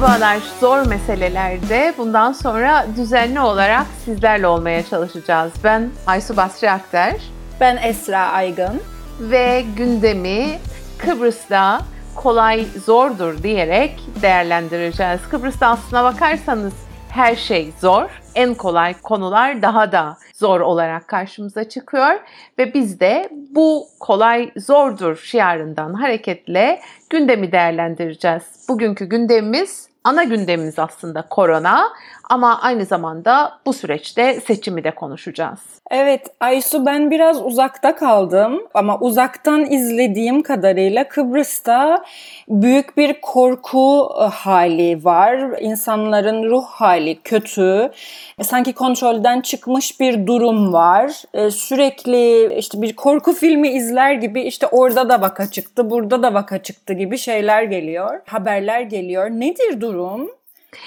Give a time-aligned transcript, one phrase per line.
[0.00, 0.38] Merhabalar.
[0.60, 5.52] Zor meselelerde bundan sonra düzenli olarak sizlerle olmaya çalışacağız.
[5.64, 7.14] Ben Aysu Basri Akter.
[7.60, 8.80] Ben Esra Aygın.
[9.20, 10.58] Ve gündemi
[10.98, 11.80] Kıbrıs'ta
[12.16, 15.20] kolay zordur diyerek değerlendireceğiz.
[15.30, 16.74] Kıbrıs'ta aslına bakarsanız
[17.10, 18.20] her şey zor.
[18.34, 22.20] En kolay konular daha da zor olarak karşımıza çıkıyor
[22.58, 26.80] ve biz de bu kolay zordur şiarından hareketle
[27.10, 28.42] gündemi değerlendireceğiz.
[28.68, 31.92] Bugünkü gündemimiz ana gündemimiz aslında korona
[32.30, 35.58] ama aynı zamanda bu süreçte seçimi de konuşacağız.
[35.90, 42.04] Evet Aysu ben biraz uzakta kaldım ama uzaktan izlediğim kadarıyla Kıbrıs'ta
[42.48, 45.60] büyük bir korku e, hali var.
[45.60, 47.90] İnsanların ruh hali kötü.
[48.38, 51.22] E, sanki kontrolden çıkmış bir durum var.
[51.34, 56.34] E, sürekli işte bir korku filmi izler gibi işte orada da vaka çıktı, burada da
[56.34, 58.20] vaka çıktı gibi şeyler geliyor.
[58.26, 59.30] Haberler geliyor.
[59.30, 60.39] Nedir durum?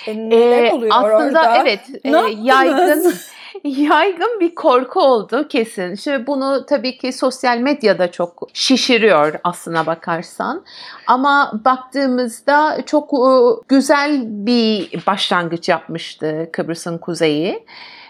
[0.07, 1.57] E, neler oluyor aslında orada?
[1.57, 2.09] evet e,
[2.41, 3.13] yaygın
[3.63, 5.95] yaygın bir korku oldu kesin.
[5.95, 10.63] Şimdi bunu tabii ki sosyal medyada çok şişiriyor aslına bakarsan.
[11.07, 13.31] Ama baktığımızda çok e,
[13.67, 17.65] güzel bir başlangıç yapmıştı Kıbrıs'ın kuzeyi.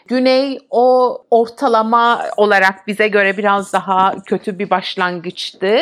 [0.08, 5.78] Güney o ortalama olarak bize göre biraz daha kötü bir başlangıçtı.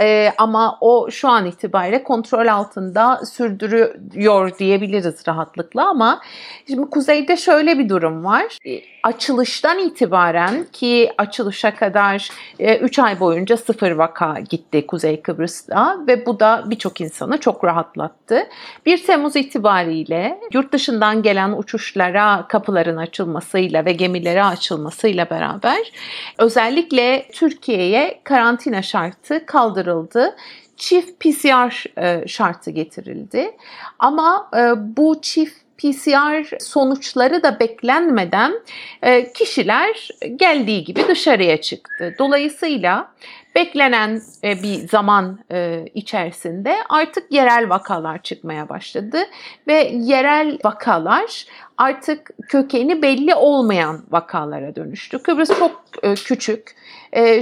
[0.00, 6.20] Ee, ama o şu an itibariyle kontrol altında sürdürüyor diyebiliriz rahatlıkla ama
[6.66, 8.58] şimdi kuzeyde şöyle bir durum var.
[8.66, 15.98] Ee, açılıştan itibaren ki açılışa kadar 3 e, ay boyunca sıfır vaka gitti Kuzey Kıbrıs'ta
[16.06, 18.48] ve bu da birçok insanı çok rahatlattı.
[18.86, 25.92] 1 Temmuz itibariyle yurt dışından gelen uçuşlara kapıların açılmasıyla ve gemilere açılmasıyla beraber
[26.38, 30.36] özellikle Türkiye'ye karantina şartı kaldırıldı
[30.76, 33.56] çift PCR e, şartı getirildi.
[33.98, 34.60] Ama e,
[34.96, 38.54] bu çift PCR sonuçları da beklenmeden
[39.02, 42.14] e, kişiler geldiği gibi dışarıya çıktı.
[42.18, 43.12] Dolayısıyla
[43.54, 49.18] beklenen e, bir zaman e, içerisinde artık yerel vakalar çıkmaya başladı
[49.66, 51.46] ve yerel vakalar
[51.78, 55.22] artık kökeni belli olmayan vakalara dönüştü.
[55.22, 55.82] Kıbrıs çok
[56.24, 56.81] küçük.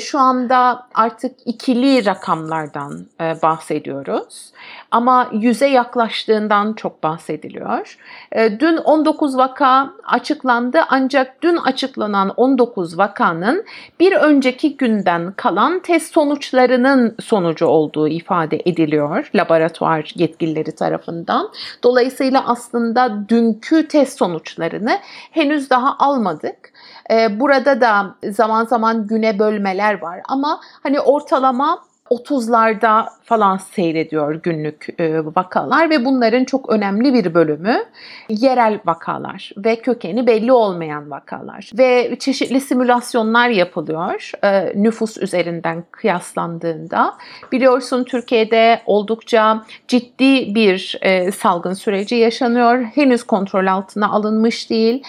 [0.00, 3.06] Şu anda artık ikili rakamlardan
[3.42, 4.52] bahsediyoruz
[4.90, 7.98] ama yüze yaklaştığından çok bahsediliyor.
[8.32, 13.64] E, dün 19 vaka açıklandı ancak dün açıklanan 19 vakanın
[14.00, 21.50] bir önceki günden kalan test sonuçlarının sonucu olduğu ifade ediliyor laboratuvar yetkilileri tarafından.
[21.82, 24.98] Dolayısıyla aslında dünkü test sonuçlarını
[25.30, 26.69] henüz daha almadık.
[27.10, 30.20] E, burada da zaman zaman güne bölmeler var.
[30.28, 31.78] Ama hani ortalama
[32.10, 37.84] 30'larda falan seyrediyor günlük e, vakalar ve bunların çok önemli bir bölümü
[38.28, 47.14] yerel vakalar ve kökeni belli olmayan vakalar ve çeşitli simülasyonlar yapılıyor e, nüfus üzerinden kıyaslandığında.
[47.52, 52.82] Biliyorsun Türkiye'de oldukça ciddi bir e, salgın süreci yaşanıyor.
[52.82, 55.02] Henüz kontrol altına alınmış değil.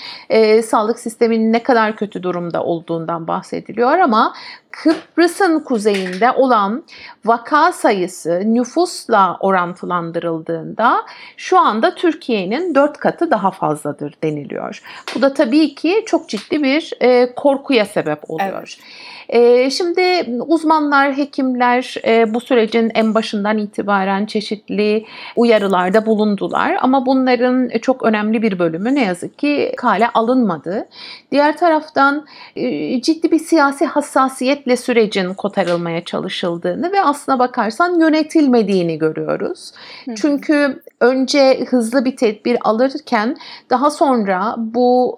[0.63, 4.33] Sağlık sisteminin ne kadar kötü durumda olduğundan bahsediliyor ama
[4.71, 6.83] Kıbrıs'ın kuzeyinde olan
[7.25, 11.05] vaka sayısı nüfusla orantılandırıldığında
[11.37, 14.81] şu anda Türkiye'nin dört katı daha fazladır deniliyor.
[15.15, 18.57] Bu da tabii ki çok ciddi bir e, korkuya sebep oluyor.
[18.57, 18.77] Evet.
[19.31, 20.02] E, şimdi
[20.47, 25.06] uzmanlar, hekimler e, bu sürecin en başından itibaren çeşitli
[25.36, 30.88] uyarılarda bulundular ama bunların çok önemli bir bölümü ne yazık ki kale alınmadı.
[31.31, 32.25] Diğer taraftan
[32.56, 39.72] e, ciddi bir siyasi hassasiyetle sürecin kotarılmaya çalışıldığını ve aslına bakarsan yönetilmediğini görüyoruz.
[40.06, 40.16] Hı.
[40.16, 43.38] Çünkü önce hızlı bir tedbir alırken
[43.69, 45.16] daha sonra bu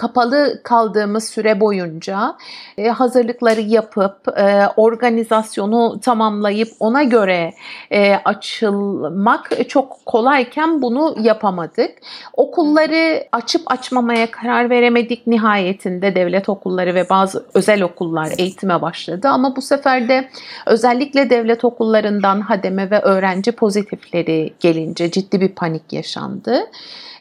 [0.00, 2.36] kapalı kaldığımız süre boyunca
[2.78, 7.52] e, hazırlıkları yapıp e, organizasyonu tamamlayıp ona göre
[7.90, 11.90] e, açılmak çok kolayken bunu yapamadık.
[12.32, 15.26] Okulları açıp açmamaya karar veremedik.
[15.26, 20.28] Nihayetinde devlet okulları ve bazı özel okullar eğitime başladı ama bu sefer de
[20.66, 26.66] özellikle devlet okullarından hademe ve öğrenci pozitifleri gelince ciddi bir panik yaşandı.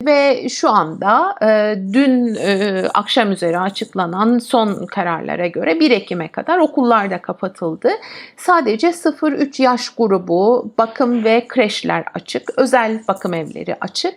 [0.05, 6.57] Ve şu anda e, dün e, akşam üzeri açıklanan son kararlara göre 1 Ekim'e kadar
[6.57, 7.89] okullar da kapatıldı.
[8.37, 14.15] Sadece 0-3 yaş grubu, bakım ve kreşler açık, özel bakım evleri açık.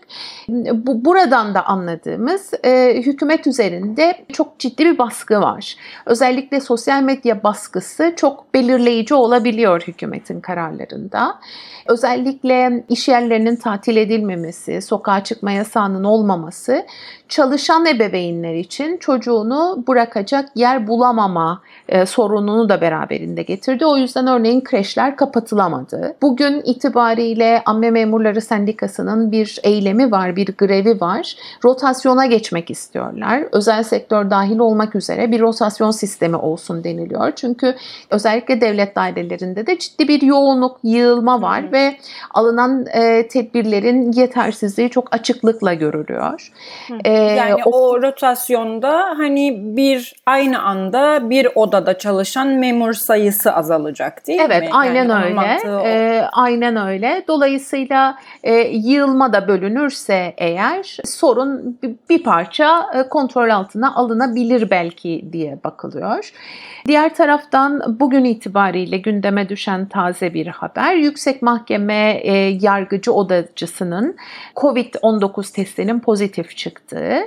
[0.73, 5.77] Bu buradan da anladığımız e, hükümet üzerinde çok ciddi bir baskı var.
[6.07, 11.41] Özellikle sosyal medya baskısı çok belirleyici olabiliyor hükümetin kararlarında.
[11.87, 16.87] Özellikle iş yerlerinin tatil edilmemesi, sokağa çıkma yasağının olmaması
[17.33, 23.87] çalışan ebeveynler için çocuğunu bırakacak yer bulamama e, sorununu da beraberinde getirdi.
[23.87, 26.17] O yüzden örneğin kreşler kapatılamadı.
[26.23, 31.37] Bugün itibariyle Amme Memurları Sendikası'nın bir eylemi var, bir grevi var.
[31.65, 33.45] Rotasyona geçmek istiyorlar.
[33.53, 37.33] Özel sektör dahil olmak üzere bir rotasyon sistemi olsun deniliyor.
[37.37, 37.77] Çünkü
[38.11, 41.73] özellikle devlet dairelerinde de ciddi bir yoğunluk, yığılma var Hı.
[41.73, 41.97] ve
[42.35, 46.53] alınan e, tedbirlerin yetersizliği çok açıklıkla görülüyor.
[47.05, 54.27] E, yani o, o rotasyonda hani bir aynı anda bir odada çalışan memur sayısı azalacak
[54.27, 54.57] değil evet, mi?
[54.57, 55.89] Evet aynen yani öyle.
[55.89, 57.25] E, aynen öyle.
[57.29, 65.25] Dolayısıyla e, yığılma da bölünürse eğer sorun bir, bir parça e, kontrol altına alınabilir belki
[65.33, 66.33] diye bakılıyor.
[66.87, 70.95] Diğer taraftan bugün itibariyle gündeme düşen taze bir haber.
[70.95, 74.17] Yüksek Mahkeme e, yargıcı odacısının
[74.57, 77.21] COVID-19 testinin pozitif çıktığı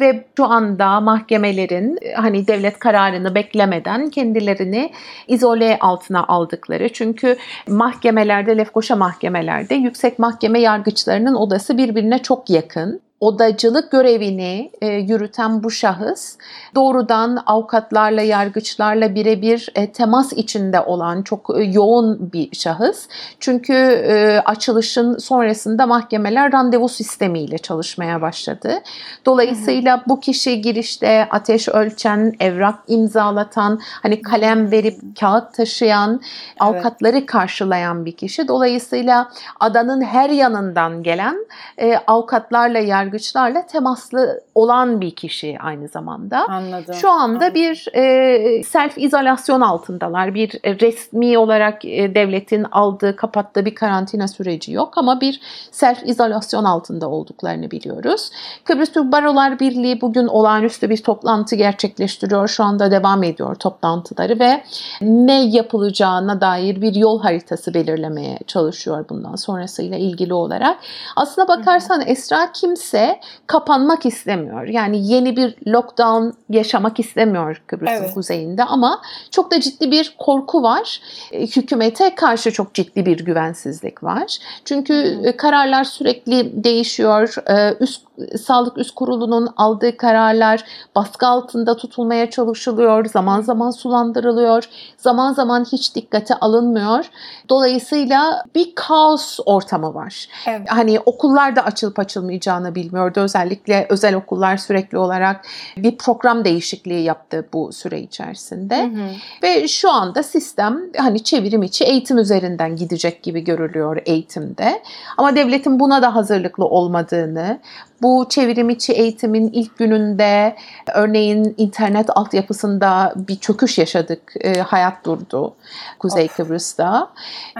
[0.00, 4.92] ve şu anda mahkemelerin hani devlet kararını beklemeden kendilerini
[5.28, 6.92] izole altına aldıkları.
[6.92, 7.36] Çünkü
[7.68, 15.70] mahkemelerde, Lefkoşa mahkemelerde yüksek mahkeme yargıçlarının odası birbirine çok yakın odacılık görevini e, yürüten bu
[15.70, 16.36] şahıs
[16.74, 23.08] doğrudan avukatlarla, yargıçlarla birebir e, temas içinde olan çok e, yoğun bir şahıs.
[23.40, 28.82] Çünkü e, açılışın sonrasında mahkemeler randevu sistemiyle çalışmaya başladı.
[29.26, 36.22] Dolayısıyla bu kişi girişte ateş ölçen, evrak imzalatan, hani kalem verip kağıt taşıyan, evet.
[36.60, 38.48] avukatları karşılayan bir kişi.
[38.48, 41.46] Dolayısıyla adanın her yanından gelen
[41.78, 46.46] e, avukatlarla, yargıçlarla yargıçlarla temaslı olan bir kişi aynı zamanda.
[46.48, 46.94] Anladım.
[46.94, 47.54] Şu anda Anladım.
[47.54, 50.34] bir e, self izolasyon altındalar.
[50.34, 55.40] Bir resmi olarak e, devletin aldığı, kapattığı bir karantina süreci yok ama bir
[55.70, 58.30] self izolasyon altında olduklarını biliyoruz.
[58.64, 62.48] Kıbrıs Türk Barolar Birliği bugün olağanüstü bir toplantı gerçekleştiriyor.
[62.48, 64.64] Şu anda devam ediyor toplantıları ve
[65.00, 70.78] ne yapılacağına dair bir yol haritası belirlemeye çalışıyor bundan sonrasıyla ilgili olarak.
[71.16, 74.66] Aslına bakarsan Esra kimse kimse kapanmak istemiyor.
[74.66, 78.14] Yani yeni bir lockdown yaşamak istemiyor Kıbrıs'ın evet.
[78.14, 81.00] kuzeyinde ama çok da ciddi bir korku var.
[81.32, 84.38] E, hükümete karşı çok ciddi bir güvensizlik var.
[84.64, 85.36] Çünkü hmm.
[85.36, 87.34] kararlar sürekli değişiyor.
[87.48, 88.04] E, üst
[88.44, 90.64] Sağlık Üst Kurulu'nun aldığı kararlar
[90.96, 93.04] baskı altında tutulmaya çalışılıyor.
[93.04, 94.68] Zaman zaman sulandırılıyor.
[94.96, 97.10] Zaman zaman hiç dikkate alınmıyor.
[97.48, 100.28] Dolayısıyla bir kaos ortamı var.
[100.46, 100.68] Evet.
[100.70, 103.20] Hani okullar da açılıp açılmayacağını bilmiyordu.
[103.20, 105.44] Özellikle özel okullar sürekli olarak
[105.76, 108.82] bir program değişikliği yaptı bu süre içerisinde.
[108.82, 109.08] Hı hı.
[109.42, 114.82] Ve şu anda sistem hani çevirim içi eğitim üzerinden gidecek gibi görülüyor eğitimde.
[115.16, 117.60] Ama devletin buna da hazırlıklı olmadığını,
[118.04, 120.56] bu çevrim içi eğitimin ilk gününde
[120.94, 124.34] örneğin internet altyapısında bir çöküş yaşadık.
[124.40, 125.54] E, hayat durdu
[125.98, 126.36] Kuzey of.
[126.36, 127.10] Kıbrıs'ta.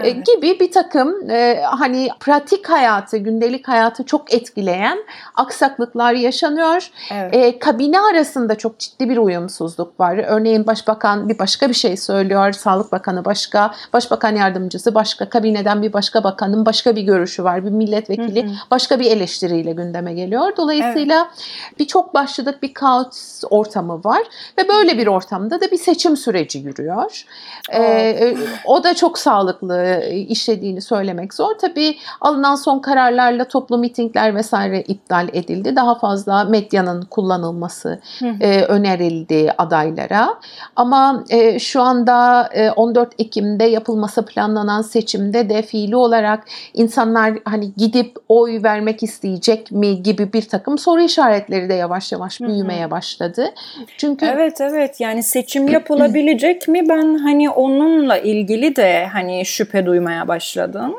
[0.01, 0.07] Evet.
[0.07, 4.97] E, gibi bir takım e, hani pratik hayatı, gündelik hayatı çok etkileyen
[5.35, 6.89] aksaklıklar yaşanıyor.
[7.11, 7.35] Evet.
[7.35, 10.17] E, kabine arasında çok ciddi bir uyumsuzluk var.
[10.27, 12.51] Örneğin başbakan bir başka bir şey söylüyor.
[12.51, 17.65] Sağlık Bakanı başka, başbakan yardımcısı başka, kabineden bir başka bakanın başka bir görüşü var.
[17.65, 18.53] Bir milletvekili hı hı.
[18.71, 20.57] başka bir eleştiriyle gündeme geliyor.
[20.57, 21.79] Dolayısıyla evet.
[21.79, 24.21] bir çok başladık bir kaos ortamı var
[24.57, 27.25] ve böyle bir ortamda da bir seçim süreci yürüyor.
[27.69, 31.55] Ee, e, o da çok sağlıklı işlediğini söylemek zor.
[31.61, 35.75] Tabii alınan son kararlarla toplu mitingler vesaire iptal edildi.
[35.75, 37.99] Daha fazla medyanın kullanılması
[38.41, 40.39] e, önerildi adaylara.
[40.75, 46.43] Ama e, şu anda e, 14 Ekim'de yapılması planlanan seçimde de fiili olarak
[46.73, 52.41] insanlar hani gidip oy vermek isteyecek mi gibi bir takım soru işaretleri de yavaş yavaş
[52.41, 53.53] büyümeye başladı.
[53.97, 60.27] Çünkü Evet evet yani seçim yapılabilecek mi ben hani onunla ilgili de hani şüphe duymaya
[60.27, 60.95] başladım.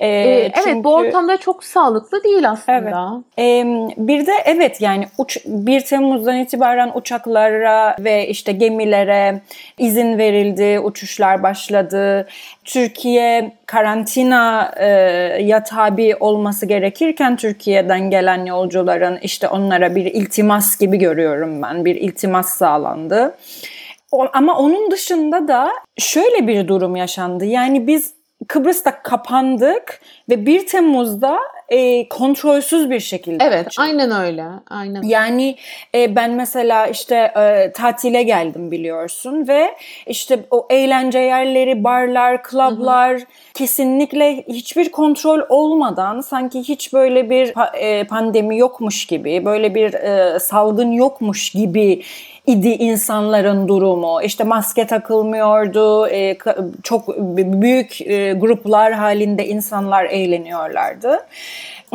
[0.00, 0.84] Ee, evet çünkü...
[0.84, 3.22] bu ortamda çok sağlıklı değil aslında.
[3.36, 3.66] Evet.
[3.66, 9.40] Ee, bir de evet yani uç, 1 Temmuz'dan itibaren uçaklara ve işte gemilere
[9.78, 12.28] izin verildi, uçuşlar başladı.
[12.64, 14.86] Türkiye karantina e,
[15.42, 21.84] ya tabi olması gerekirken Türkiye'den gelen yolcuların işte onlara bir iltimas gibi görüyorum ben.
[21.84, 23.34] Bir iltimas sağlandı.
[24.12, 27.44] O, ama onun dışında da şöyle bir durum yaşandı.
[27.44, 28.15] Yani biz
[28.48, 30.00] Kıbrıs'ta kapandık
[30.30, 31.38] ve 1 Temmuz'da
[31.68, 33.84] e, kontrolsüz bir şekilde Evet, açıldı.
[33.86, 34.44] aynen öyle.
[34.70, 35.02] Aynen.
[35.02, 35.56] Yani
[35.94, 39.74] e, ben mesela işte e, tatile geldim biliyorsun ve
[40.06, 43.22] işte o eğlence yerleri, barlar, klublar
[43.54, 50.38] kesinlikle hiçbir kontrol olmadan sanki hiç böyle bir e, pandemi yokmuş gibi, böyle bir e,
[50.40, 52.02] salgın yokmuş gibi
[52.46, 54.22] idi insanların durumu.
[54.22, 56.38] İşte maske takılmıyordu, e,
[56.82, 61.26] çok büyük e, gruplar halinde insanlar eğleniyorlardı.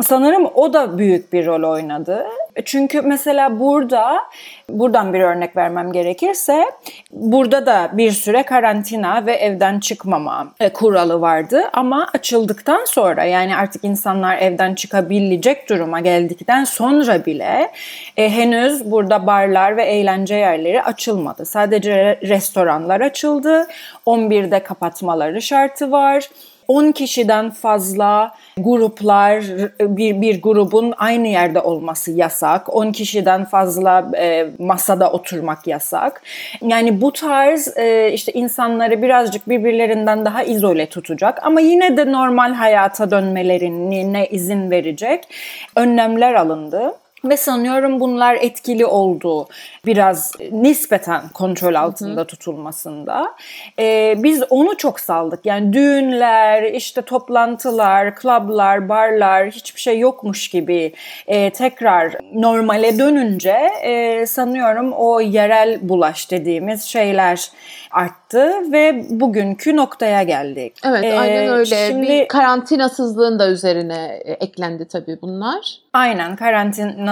[0.00, 2.26] Sanırım o da büyük bir rol oynadı.
[2.64, 4.22] Çünkü mesela burada,
[4.68, 6.64] buradan bir örnek vermem gerekirse,
[7.10, 11.62] burada da bir süre karantina ve evden çıkmama e, kuralı vardı.
[11.72, 17.70] Ama açıldıktan sonra yani artık insanlar evden çıkabilecek duruma geldikten sonra bile
[18.16, 21.46] e, henüz burada barlar ve eğlence yerleri açılmadı.
[21.46, 23.66] Sadece restoranlar açıldı.
[24.06, 26.28] 11'de kapatmaları şartı var.
[26.68, 29.44] 10 kişiden fazla gruplar
[29.80, 32.74] bir bir grubun aynı yerde olması yasak.
[32.74, 36.22] 10 kişiden fazla e, masada oturmak yasak.
[36.62, 42.54] Yani bu tarz e, işte insanları birazcık birbirlerinden daha izole tutacak ama yine de normal
[42.54, 45.28] hayata dönmelerine izin verecek
[45.76, 46.94] önlemler alındı.
[47.24, 49.48] Ve sanıyorum bunlar etkili oldu
[49.86, 52.26] biraz nispeten kontrol altında hı hı.
[52.26, 53.34] tutulmasında.
[53.78, 55.46] Ee, biz onu çok saldık.
[55.46, 60.94] Yani düğünler, işte toplantılar, klublar, barlar hiçbir şey yokmuş gibi
[61.26, 67.50] e, tekrar normale dönünce e, sanıyorum o yerel bulaş dediğimiz şeyler
[67.90, 70.72] arttı ve bugünkü noktaya geldik.
[70.84, 71.88] Evet ee, aynen öyle.
[71.88, 75.78] Şimdi, bir karantinasızlığın da üzerine e, eklendi tabii bunlar.
[75.92, 76.36] Aynen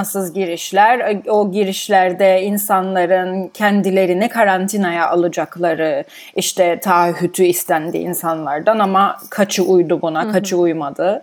[0.00, 1.21] karantinasız girişler.
[1.28, 6.04] O girişlerde insanların kendilerini karantinaya alacakları
[6.37, 10.33] işte taahhütü istendi insanlardan ama kaçı uydu buna, Hı-hı.
[10.33, 11.23] kaçı uymadı.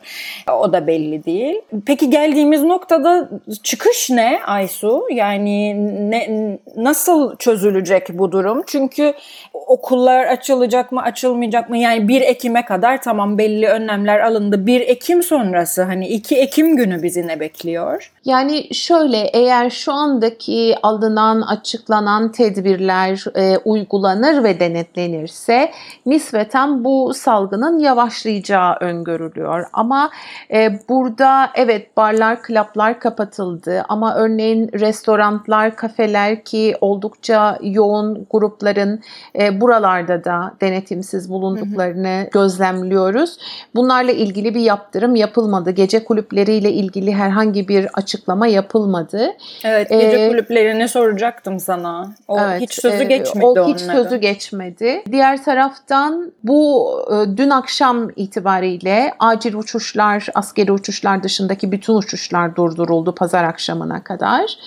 [0.52, 1.56] O da belli değil.
[1.86, 3.30] Peki geldiğimiz noktada
[3.64, 5.08] çıkış ne Aysu?
[5.12, 5.76] Yani
[6.12, 8.64] ne, nasıl çözülecek bu durum?
[8.68, 9.14] Çünkü
[9.54, 14.68] okullar açılacak mı açılmayacak mı yani 1 Ekim'e kadar tamam belli önlemler alındı.
[14.68, 18.12] 1 Ekim sonrası hani 2 Ekim günü bizi ne bekliyor?
[18.26, 25.72] Yani şöyle eğer şu andaki alınan açıklanan tedbirler e, uygulanır ve denetlenirse
[26.06, 29.66] nispeten bu salgının yavaşlayacağı öngörülüyor.
[29.74, 30.10] Ama
[30.54, 39.02] e, burada evet barlar, klaplar kapatıldı ama örneğin restoranlar, kafeler ki oldukça yoğun grupların
[39.40, 42.30] e, buralarda da denetimsiz bulunduklarını hı hı.
[42.32, 43.38] gözlemliyoruz.
[43.76, 45.72] Bunlarla ilgili bir yaptırım yapılmadı.
[45.72, 49.30] Gece kulüpleriyle ilgili herhangi bir açıklama yapılmadı.
[49.64, 52.16] Evet, gece ee, kulüplerini soracaktım sana.
[52.28, 54.04] O evet, hiç sözü e, geçmedi O hiç onların.
[54.04, 55.04] sözü geçmedi.
[55.12, 63.16] Diğer taraftan bu e, dün akşam itibariyle acil uçuşlar, askeri uçuşlar dışındaki bütün uçuşlar durduruldu
[63.16, 64.58] pazar akşamına kadar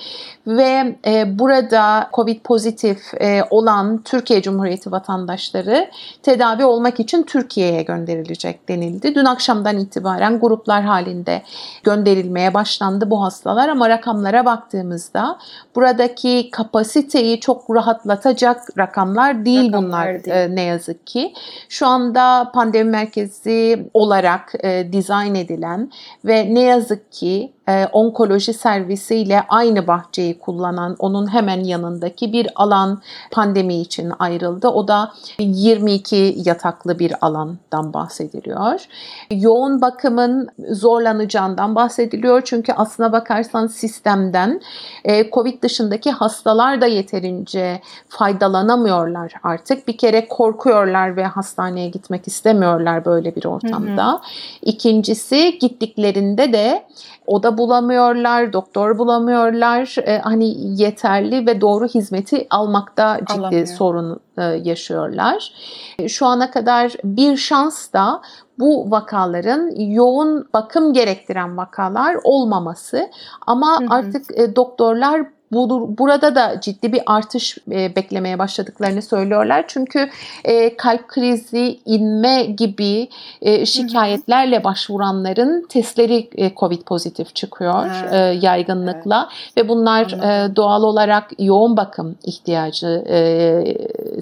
[0.46, 5.90] ve e, burada Covid pozitif e, olan Türkiye Cumhuriyeti vatandaşları
[6.22, 9.14] tedavi olmak için Türkiye'ye gönderilecek denildi.
[9.14, 11.42] Dün akşamdan itibaren gruplar halinde
[11.82, 15.38] gönderilmeye başlandı bu hastalar ama rakamlara baktığımızda
[15.76, 20.36] buradaki kapasiteyi çok rahatlatacak rakamlar değil rakamlar bunlar değil.
[20.36, 21.32] E, ne yazık ki.
[21.68, 25.90] Şu anda pandemi merkezi olarak e, dizayn edilen
[26.24, 33.00] ve ne yazık ki e, onkoloji servisiyle aynı bahçeyi kullanan onun hemen yanındaki bir alan
[33.30, 34.68] pandemi için ayrıldı.
[34.68, 38.86] O da 22 yataklı bir alandan bahsediliyor.
[39.30, 42.42] Yoğun bakımın zorlanacağından bahsediliyor.
[42.44, 44.60] Çünkü aslına bakarsan sistemden
[45.04, 49.88] e, Covid dışındaki hastalar da yeterince faydalanamıyorlar artık.
[49.88, 54.06] Bir kere korkuyorlar ve hastaneye gitmek istemiyorlar böyle bir ortamda.
[54.06, 54.20] Hı hı.
[54.62, 56.84] İkincisi gittiklerinde de
[57.26, 59.96] oda bulamıyorlar, doktor bulamıyorlar.
[60.06, 63.66] E, hani yeterli ve doğru hizmeti almakta ciddi Alamıyor.
[63.66, 65.52] sorun e, yaşıyorlar.
[65.98, 68.22] E, şu ana kadar bir şans da
[68.58, 73.10] bu vakaların yoğun bakım gerektiren vakalar olmaması
[73.46, 73.88] ama hı hı.
[73.90, 79.64] artık e, doktorlar bu, burada da ciddi bir artış e, beklemeye başladıklarını söylüyorlar.
[79.68, 80.10] Çünkü
[80.44, 83.08] e, kalp krizi, inme gibi
[83.42, 88.12] e, şikayetlerle başvuranların testleri e, COVID pozitif çıkıyor Evet.
[88.12, 93.18] e, yaygınlıkla ve bunlar e, doğal olarak yoğun bakım ihtiyacı e,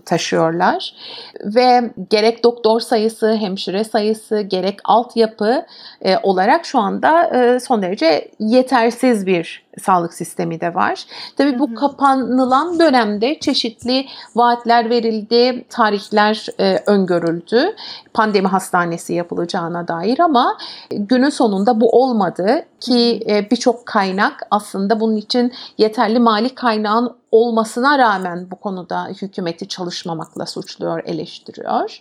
[0.07, 0.95] taşıyorlar
[1.45, 5.67] ve gerek doktor sayısı, hemşire sayısı, gerek altyapı
[6.03, 11.05] e, olarak şu anda e, son derece yetersiz bir sağlık sistemi de var.
[11.37, 17.77] Tabii bu kapanılan dönemde çeşitli vaatler verildi, tarihler e, öngörüldü.
[18.15, 20.59] Pandemi hastanesi yapılacağına dair ama
[20.91, 27.99] günün sonunda bu olmadı ki e, birçok kaynak aslında bunun için yeterli mali kaynağın olmasına
[27.99, 32.01] rağmen bu konuda hükümeti çalışmamakla suçluyor, eleştiriyor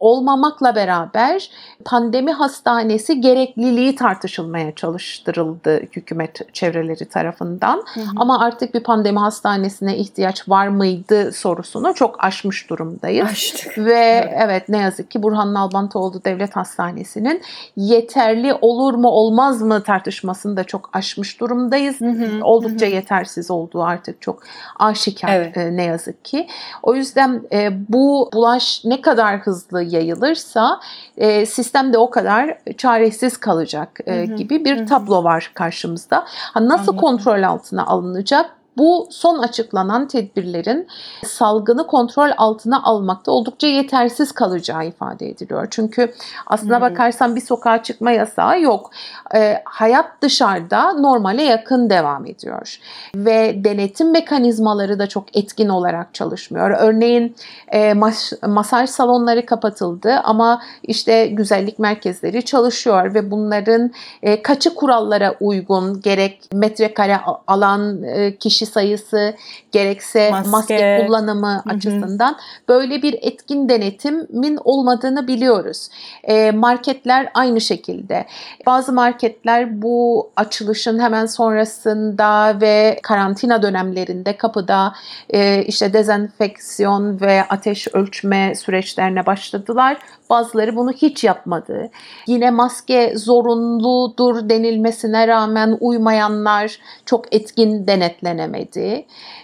[0.00, 1.50] olmamakla beraber
[1.84, 7.82] pandemi hastanesi gerekliliği tartışılmaya çalıştırıldı hükümet çevreleri tarafından.
[7.94, 8.06] Hı hı.
[8.16, 13.28] Ama artık bir pandemi hastanesine ihtiyaç var mıydı sorusunu çok aşmış durumdayız.
[13.30, 13.78] Açtık.
[13.78, 14.34] Ve Evet.
[14.36, 14.68] evet.
[14.68, 17.42] ne yazık ki Burhan Nalbantoğlu Devlet Hastanesi'nin
[17.76, 22.00] yeterli olur mu olmaz mı tartışmasını da çok aşmış durumdayız.
[22.00, 22.94] Hı hı, Oldukça hı hı.
[22.94, 24.42] yetersiz olduğu artık çok
[24.78, 25.56] aşikar Evet.
[25.56, 26.46] e, ne yazık ki.
[26.82, 30.80] O yüzden e, bu bulaş ne kadar hızlı yayılırsa
[31.16, 34.86] e, sistem de o kadar çaresiz kalacak e, Hı hı, gibi bir hı hı.
[34.86, 36.24] tablo var karşımızda.
[36.26, 36.96] Ha, nasıl Anladım.
[36.96, 38.59] kontrol altına alınacak?
[38.80, 40.86] Bu son açıklanan tedbirlerin
[41.24, 45.66] salgını kontrol altına almakta oldukça yetersiz kalacağı ifade ediliyor.
[45.70, 46.12] Çünkü
[46.46, 46.80] aslına Hmm.
[46.82, 48.90] bakarsan bir sokağa çıkma yasağı yok.
[49.34, 52.78] E, hayat dışarıda normale yakın devam ediyor.
[53.14, 56.70] Ve denetim mekanizmaları da çok etkin olarak çalışmıyor.
[56.78, 57.36] Örneğin
[57.68, 63.90] e, mas- masaj salonları kapatıldı ama işte güzellik merkezleri çalışıyor ve bunların
[64.22, 69.34] e, kaçı kurallara uygun gerek metrekare alan e, kişi sayısı
[69.72, 71.04] gerekse maske, Maske.
[71.06, 71.70] kullanımı hı.
[71.70, 72.36] açısından
[72.68, 75.88] böyle bir etkin denetimin olmadığını biliyoruz.
[76.24, 78.26] E, marketler aynı şekilde.
[78.66, 84.92] Bazı marketler bu açılışın hemen sonrasında ve karantina dönemlerinde kapıda
[85.30, 89.98] e, işte dezenfeksiyon ve ateş ölçme süreçlerine başladılar.
[90.30, 91.90] Bazıları bunu hiç yapmadı.
[92.26, 98.49] Yine maske zorunludur denilmesine rağmen uymayanlar çok etkin denetlenemedi.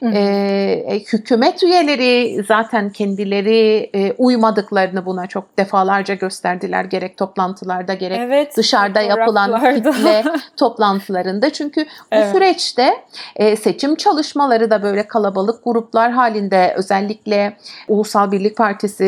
[0.01, 0.11] Hı.
[0.15, 8.57] Ee, hükümet üyeleri zaten kendileri e, uymadıklarını buna çok defalarca gösterdiler gerek toplantılarda gerek Evet.
[8.57, 10.25] dışarıda yapılan kitle
[10.57, 11.51] toplantılarında.
[11.51, 12.33] Çünkü bu Evet.
[12.33, 12.95] süreçte
[13.37, 17.57] e, seçim çalışmaları da böyle kalabalık gruplar halinde özellikle
[17.89, 19.05] Ulusal Birlik Partisi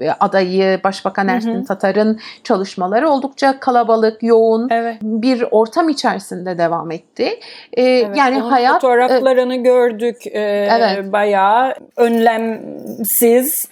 [0.00, 1.36] e, adayı Başbakan Hı hı.
[1.36, 4.96] Ersin Tatar'ın çalışmaları oldukça kalabalık, yoğun Evet.
[5.02, 7.40] bir ortam içerisinde devam etti.
[7.72, 10.26] E, Evet, yani hayat e, fotoğraflarını gördük.
[10.26, 11.12] Ee, Evet.
[11.12, 13.68] Bayağı önlemsiz.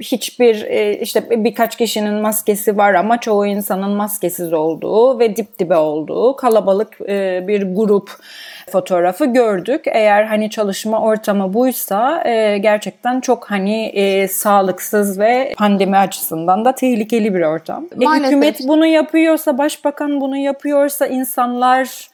[0.00, 5.76] Hiçbir e, işte birkaç kişinin maskesi var ama çoğu insanın maskesiz olduğu ve dip dibe
[5.76, 8.10] olduğu kalabalık e, bir grup
[8.72, 9.84] fotoğrafı gördük.
[9.86, 16.74] Eğer hani çalışma ortamı buysa e, gerçekten çok hani e, sağlıksız ve pandemi açısından da
[16.74, 17.84] tehlikeli bir ortam.
[18.00, 18.26] E, Maalesef.
[18.26, 22.13] hükümet bunu yapıyorsa, başbakan bunu yapıyorsa insanlar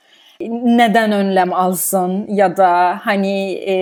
[0.51, 3.75] neden önlem alsın ya da hani e,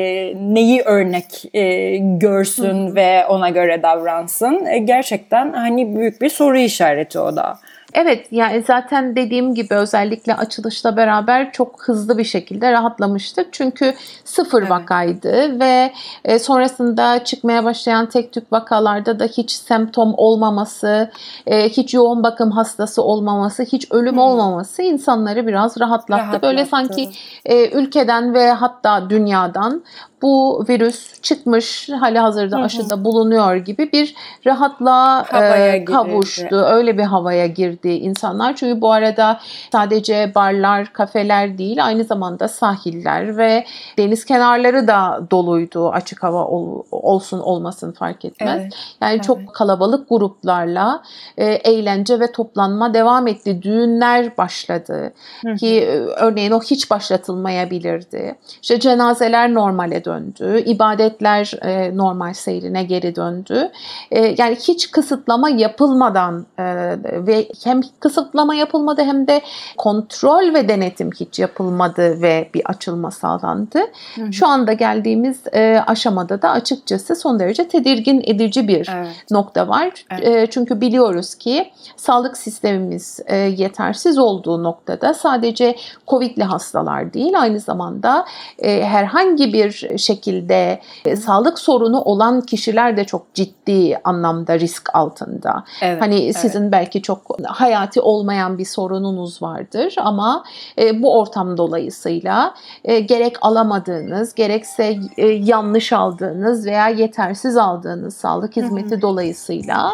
[0.54, 4.66] neyi örnek e, görsün ve ona göre davransın.
[4.66, 7.58] E, gerçekten hani büyük bir soru işareti o da.
[7.94, 13.52] Evet yani zaten dediğim gibi özellikle açılışla beraber çok hızlı bir şekilde rahatlamıştık.
[13.52, 14.70] Çünkü sıfır Evet.
[14.70, 15.92] vakaydı ve
[16.24, 21.10] e, sonrasında çıkmaya başlayan tek tük vakalarda da hiç semptom olmaması,
[21.46, 24.18] e, hiç yoğun bakım hastası olmaması, hiç ölüm Hmm.
[24.18, 26.42] olmaması insanları biraz rahatlattı.
[26.42, 26.94] Böyle Rahatlattı.
[26.94, 27.10] sanki
[27.44, 29.82] e, ülkeden ve hatta dünyadan
[30.22, 32.64] bu virüs çıkmış hali hazırda Hı hı.
[32.64, 34.14] aşıda bulunuyor gibi bir
[34.46, 36.56] rahatlığa Havaya e, kavuştu.
[36.56, 38.56] Öyle bir havaya girdi insanlar.
[38.56, 39.40] Çünkü bu arada
[39.72, 43.64] sadece barlar, kafeler değil aynı zamanda sahiller ve
[43.98, 45.88] deniz kenarları da doluydu.
[45.90, 48.60] Açık hava ol- olsun olmasın fark etmez.
[48.60, 48.72] Evet.
[49.02, 49.24] Yani Evet.
[49.24, 51.02] çok kalabalık gruplarla
[51.38, 53.62] e, eğlence ve toplanma devam etti.
[53.62, 55.12] Düğünler başladı
[55.58, 58.34] ki e, örneğin o hiç başlatılmayabilirdi.
[58.62, 60.62] İşte cenazeler normale döndü.
[60.66, 63.70] İbadetler e, normal seyrine geri döndü.
[64.10, 66.64] E, yani hiç kısıtlama yapılmadan e,
[67.04, 69.40] ve hem kısıtlama yapılmadı hem de
[69.76, 73.78] kontrol ve denetim hiç yapılmadı ve bir açılma sağlandı.
[74.14, 74.32] Hı hı.
[74.32, 79.26] Şu anda geldiğimiz e, aşamada da açıkçası son derece tedirgin edici bir evet.
[79.30, 79.90] nokta var.
[80.10, 80.26] Evet.
[80.26, 87.60] E, çünkü biliyoruz ki sağlık sistemimiz e, yetersiz olduğu noktada sadece COVID'li hastalar değil aynı
[87.60, 88.24] zamanda
[88.58, 95.64] e, herhangi bir şekilde e, sağlık sorunu olan kişiler de çok ciddi anlamda risk altında.
[95.82, 96.36] Evet, hani evet.
[96.36, 100.44] sizin belki çok hayati olmayan bir sorununuz vardır ama
[100.78, 108.56] e, bu ortam dolayısıyla e, gerek alamadığınız gerekse e, yanlış aldığınız veya yetersiz aldığınız sağlık
[108.56, 109.02] hizmeti hı hı.
[109.02, 109.90] dolayısıyla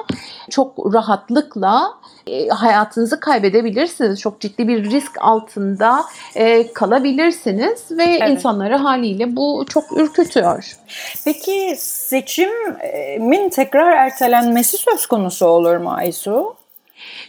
[0.51, 1.95] çok rahatlıkla
[2.27, 4.21] e, hayatınızı kaybedebilirsiniz.
[4.21, 8.31] Çok ciddi bir risk altında e, kalabilirsiniz ve evet.
[8.31, 10.77] insanları haliyle bu çok ürkütüyor.
[11.25, 16.57] Peki seçimin tekrar ertelenmesi söz konusu olur mu Aysu?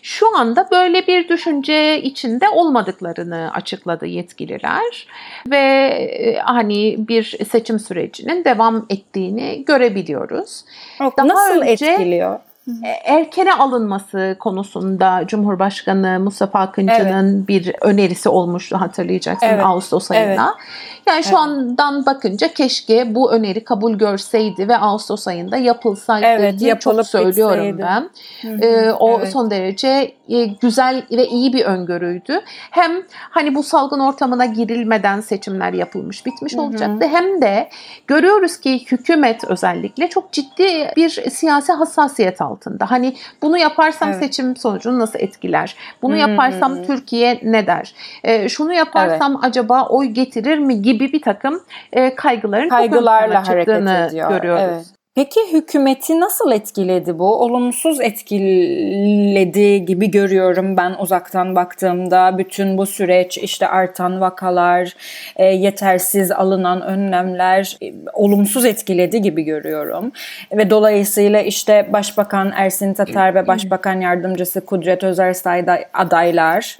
[0.02, 5.08] Şu anda böyle bir düşünce içinde olmadıklarını açıkladı yetkililer
[5.48, 10.66] ve e, hani bir seçim sürecinin devam ettiğini görebiliyoruz.
[11.00, 12.40] Daha Nasıl önce, etkiliyor?
[12.68, 17.48] E, erkene alınması konusunda Cumhurbaşkanı Mustafa Akıncı'nın evet.
[17.48, 19.66] bir önerisi olmuştu hatırlayacaksın evet.
[19.66, 20.56] Ağustos ayında.
[20.58, 21.06] Evet.
[21.08, 21.40] Yani şu evet.
[21.40, 27.68] andan bakınca keşke bu öneri kabul görseydi ve Ağustos ayında yapılsaydı evet, diye çok söylüyorum
[27.68, 27.82] bitseydi.
[27.82, 28.10] ben.
[28.42, 29.32] Hı hı, ee, o evet.
[29.32, 32.42] son derece e, güzel ve iyi bir öngörüydü.
[32.72, 32.92] Hem
[33.30, 36.62] hani bu salgın ortamına girilmeden seçimler yapılmış bitmiş hı hı.
[36.62, 37.08] olacaktı.
[37.08, 37.70] Hem de
[38.08, 42.92] görüyoruz ki hükümet özellikle çok ciddi bir siyasi hassasiyet altında.
[42.92, 44.20] Hani bunu yaparsam evet.
[44.24, 45.76] seçim sonucunu nasıl etkiler?
[46.02, 46.86] Bunu yaparsam hı hı.
[46.86, 47.96] Türkiye ne der?
[48.24, 49.44] Ee, şunu yaparsam evet.
[49.44, 51.62] acaba oy getirir mi gibi gibi bir takım
[51.94, 54.30] e, kaygıların kaygılarla hareket ediyor.
[54.30, 54.64] görüyoruz.
[54.64, 54.86] Evet.
[55.16, 57.36] Peki hükümeti nasıl etkiledi bu?
[57.36, 62.38] Olumsuz etkiledi gibi görüyorum ben uzaktan baktığımda.
[62.38, 64.96] Bütün bu süreç işte artan vakalar,
[65.36, 70.12] e, yetersiz alınan önlemler e, olumsuz etkiledi gibi görüyorum.
[70.52, 76.80] Ve dolayısıyla işte Başbakan Ersin Tatar ve Başbakan Yardımcısı Kudret Özersay adaylar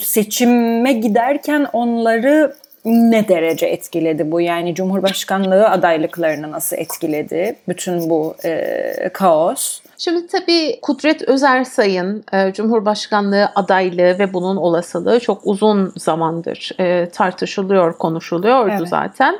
[0.00, 4.40] seçime giderken onları ne derece etkiledi bu?
[4.40, 9.80] Yani Cumhurbaşkanlığı adaylıklarını nasıl etkiledi bütün bu e, kaos?
[9.98, 17.98] Şimdi tabii Kudret Özersay'ın e, Cumhurbaşkanlığı adaylığı ve bunun olasılığı çok uzun zamandır e, tartışılıyor,
[17.98, 18.88] konuşuluyordu evet.
[18.88, 19.34] zaten.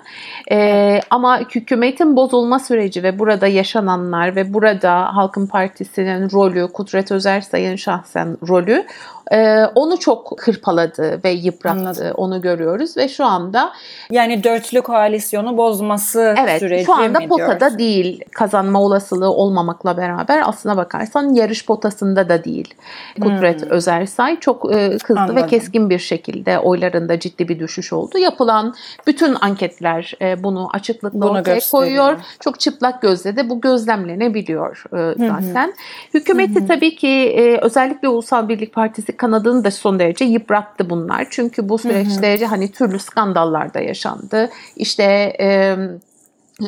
[0.49, 1.05] E, evet.
[1.11, 8.37] Ama hükümetin bozulma süreci ve burada yaşananlar ve burada Halkın Partisi'nin rolü, Kudret Özersay'ın şahsen
[8.49, 8.87] rolü
[9.33, 11.81] ee, onu çok hırpaladı ve yıprattı.
[11.81, 12.15] Anladım.
[12.17, 13.73] Onu görüyoruz ve şu anda
[14.11, 17.79] yani dörtlü koalisyonu bozması evet, süreci şu anda potada diyorsun?
[17.79, 18.25] değil.
[18.35, 22.75] Kazanma olasılığı olmamakla beraber aslına bakarsan yarış potasında da değil.
[23.21, 23.71] Kudret hmm.
[23.71, 25.37] Özersay çok e, hızlı Anladım.
[25.37, 28.19] ve keskin bir şekilde oylarında ciddi bir düşüş oldu.
[28.19, 28.75] Yapılan
[29.07, 32.21] bütün anketler e, bunu açıklıkla bunu ortaya koyuyor.
[32.41, 35.69] Çok çıplak gözle de bu gözlemlenebiliyor e, zaten.
[35.69, 40.91] Hı Hükümeti hı tabii ki e, özellikle Ulusal Birlik Partisi kanadını da son derece yıprattı
[40.91, 41.27] bunlar.
[41.31, 42.47] Çünkü bu süreçte hı hı.
[42.47, 44.51] hani türlü skandallar da yaşandı.
[44.77, 45.77] İşte e,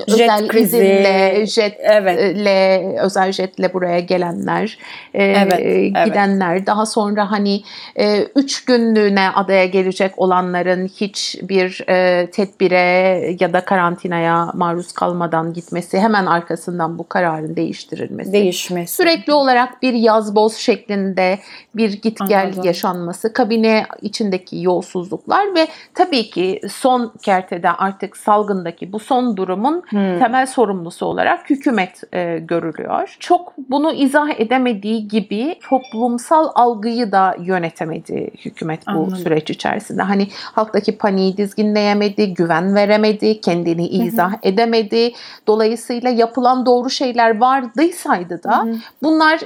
[0.09, 0.77] özel krizi.
[0.77, 2.99] izinle, jetle, evet.
[3.01, 4.79] özel jetle buraya gelenler,
[5.15, 5.59] e, evet,
[6.07, 6.67] gidenler, evet.
[6.67, 7.63] daha sonra hani
[7.97, 16.01] e, üç günlüğüne adaya gelecek olanların hiçbir e, tedbire ya da karantinaya maruz kalmadan gitmesi,
[16.01, 18.33] hemen arkasından bu kararın değiştirilmesi.
[18.33, 18.95] Değişmesi.
[18.95, 21.39] Sürekli olarak bir yaz boz şeklinde
[21.75, 22.65] bir git gel Anladım.
[22.65, 30.18] yaşanması, kabine içindeki yolsuzluklar ve tabii ki son kertede artık salgındaki bu son durumun hmm.
[30.18, 33.16] temel sorumlusu olarak hükümet e, görülüyor.
[33.21, 39.16] Çok bunu izah edemediği gibi toplumsal algıyı da yönetemedi hükümet bu Anladım.
[39.16, 40.03] süreç içerisinde.
[40.03, 45.12] Hani halktaki paniği dizginleyemedi, güven veremedi, kendini izah edemedi.
[45.47, 48.66] Dolayısıyla yapılan doğru şeyler vardıysaydı da
[49.03, 49.40] bunlar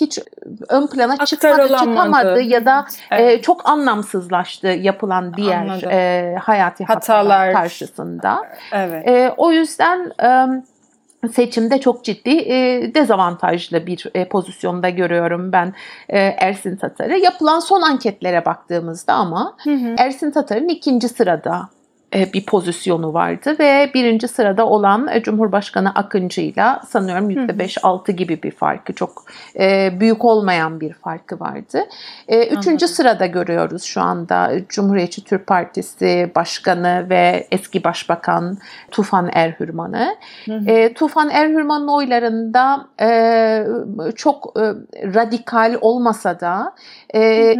[0.00, 0.18] hiç
[0.68, 3.38] ön plana çıkmadı, çıkamadı ya da evet.
[3.38, 8.42] e, çok anlamsızlaştı yapılan diğer e, hayati hatalar, hatalar karşısında.
[8.72, 9.08] Evet.
[9.08, 10.62] E, o yüzden yüzden
[11.32, 12.38] seçimde çok ciddi
[12.94, 15.74] dezavantajlı bir pozisyonda görüyorum ben
[16.08, 17.18] Ersin Tatar'ı.
[17.18, 19.94] Yapılan son anketlere baktığımızda ama hı hı.
[19.98, 21.79] Ersin Tatar'ın ikinci sırada e,
[22.12, 28.92] bir pozisyonu vardı ve birinci sırada olan e, Cumhurbaşkanı Akıncı'yla sanıyorum %5-6 gibi bir farkı
[28.92, 29.24] çok
[29.58, 31.88] e, büyük olmayan bir farkı vardı.
[32.28, 32.88] Üçüncü Anladım.
[32.88, 38.58] sırada görüyoruz şu anda Cumhuriyetçi Türk Partisi Başkanı ve eski Başbakan
[38.90, 40.16] Tufan Erhürman'ı.
[40.94, 42.86] Tufan Erhürman'ın oylarında
[44.14, 44.56] çok
[45.14, 46.74] radikal olmasa da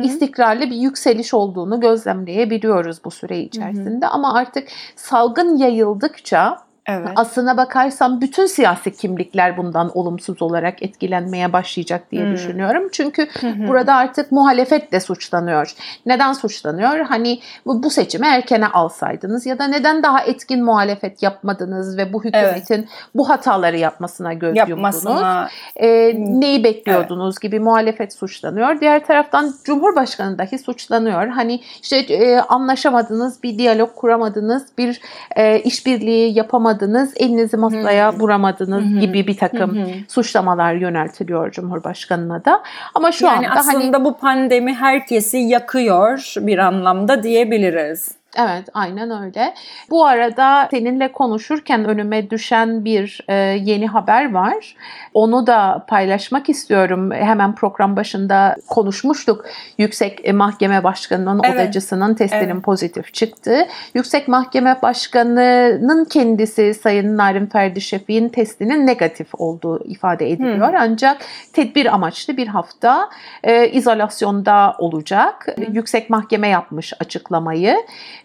[0.03, 4.07] istikrarlı bir yükseliş olduğunu gözlemleyebiliyoruz bu süre içerisinde.
[4.07, 4.15] Hı hı.
[4.15, 7.09] Ama artık salgın yayıldıkça Evet.
[7.17, 12.33] Aslına bakarsam bütün siyasi kimlikler bundan olumsuz olarak etkilenmeye başlayacak diye hmm.
[12.33, 12.89] düşünüyorum.
[12.93, 13.69] Çünkü hmm.
[13.69, 15.75] burada artık muhalefet de suçlanıyor.
[16.07, 16.99] Neden suçlanıyor?
[16.99, 22.75] Hani bu seçimi erkene alsaydınız ya da neden daha etkin muhalefet yapmadınız ve bu hükümetin
[22.75, 22.89] evet.
[23.15, 25.11] bu hataları yapmasına göz Yapmasına...
[25.11, 25.51] yumdunuz.
[25.77, 27.43] Ee, neyi bekliyordunuz evet.
[27.43, 28.81] gibi muhalefet suçlanıyor.
[28.81, 31.29] Diğer taraftan Cumhurbaşkanı dahi suçlanıyor.
[31.29, 35.01] Hani işte e, anlaşamadınız, bir diyalog kuramadınız, bir
[35.37, 38.21] e, işbirliği yapamadınız yapamadınız, elinizi masaya hmm.
[38.21, 39.01] vuramadınız hmm.
[39.01, 40.09] gibi bir takım hmm.
[40.09, 42.63] suçlamalar yöneltiliyor Cumhurbaşkanı'na da.
[42.95, 48.20] Ama şu yani anda hani aslında hani bu pandemi herkesi yakıyor bir anlamda diyebiliriz.
[48.37, 49.55] Evet aynen öyle.
[49.91, 54.77] Bu arada seninle konuşurken önüme düşen bir e, yeni haber var.
[55.15, 57.11] Onu da paylaşmak istiyorum.
[57.13, 59.45] Hemen program başında konuşmuştuk.
[59.79, 61.55] Yüksek Mahkeme Başkanı'nın evet.
[61.55, 62.63] odacısının testinin evet.
[62.63, 63.67] pozitif çıktı.
[63.95, 70.69] Yüksek Mahkeme Başkanı'nın kendisi Sayın Narin Ferdi Şefik'in testinin negatif olduğu ifade ediliyor.
[70.69, 70.77] Hmm.
[70.79, 71.17] Ancak
[71.53, 73.11] tedbir amaçlı bir hafta
[73.45, 75.47] e, izolasyonda olacak.
[75.57, 75.75] Hmm.
[75.75, 77.77] Yüksek Mahkeme yapmış açıklamayı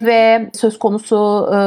[0.01, 1.59] ve söz konusu e,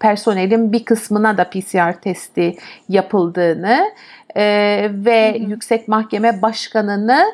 [0.00, 2.56] personelin bir kısmına da PCR testi
[2.88, 3.92] yapıldığını
[4.36, 4.44] e,
[4.92, 5.50] ve hı hı.
[5.50, 7.24] Yüksek Mahkeme Başkanı'nı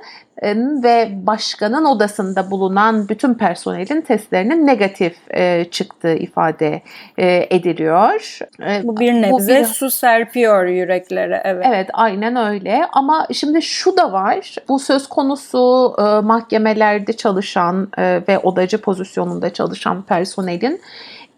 [0.82, 6.82] ve başkanın odasında bulunan bütün personelin testlerinin negatif e, çıktığı ifade
[7.18, 8.38] e, ediliyor.
[8.62, 11.42] E, bu bir nebze bu bir, su serpiyor yüreklere.
[11.44, 11.66] Evet.
[11.68, 14.54] Evet aynen öyle ama şimdi şu da var.
[14.68, 20.80] Bu söz konusu e, mahkemelerde çalışan e, ve odacı pozisyonunda çalışan personelin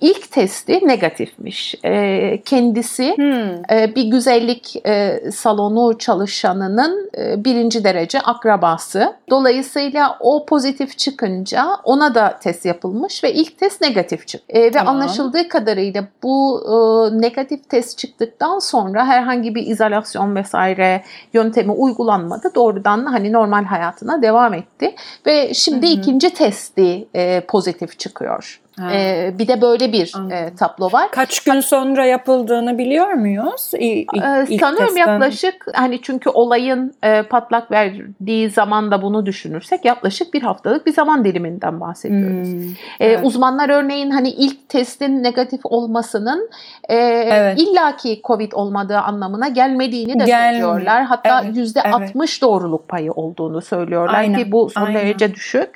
[0.01, 1.75] ilk testi negatifmiş.
[1.85, 3.77] E, kendisi hmm.
[3.77, 9.17] e, bir güzellik e, salonu çalışanının e, birinci derece akrabası.
[9.31, 14.47] Dolayısıyla o pozitif çıkınca ona da test yapılmış ve ilk test negatif çıktı.
[14.49, 14.87] E, tamam.
[14.87, 22.55] Ve anlaşıldığı kadarıyla bu e, negatif test çıktıktan sonra herhangi bir izolasyon vesaire yöntemi uygulanmadı.
[22.55, 24.95] Doğrudan hani normal hayatına devam etti.
[25.27, 28.61] Ve şimdi hı ikinci testi e, pozitif çıkıyor.
[28.93, 31.11] Ee, bir de böyle bir e, tablo var.
[31.11, 33.71] Kaç gün sonra yapıldığını biliyor muyuz?
[33.79, 35.13] İlk, ee, sanıyorum testten.
[35.13, 40.93] yaklaşık hani çünkü olayın e, patlak verdiği zaman da bunu düşünürsek yaklaşık bir haftalık bir
[40.93, 42.49] zaman diliminden bahsediyoruz.
[42.49, 43.21] Hmm, ee, evet.
[43.23, 46.51] Uzmanlar örneğin hani ilk testin negatif olmasının
[46.89, 47.59] e, evet.
[47.61, 50.69] illaki Covid olmadığı anlamına gelmediğini de Gelmiyor.
[50.69, 51.05] söylüyorlar.
[51.05, 52.43] Hatta yüzde evet, evet.
[52.43, 54.39] doğruluk payı olduğunu söylüyorlar Aynen.
[54.39, 54.95] ki bu son Aynen.
[54.95, 55.71] derece düşük.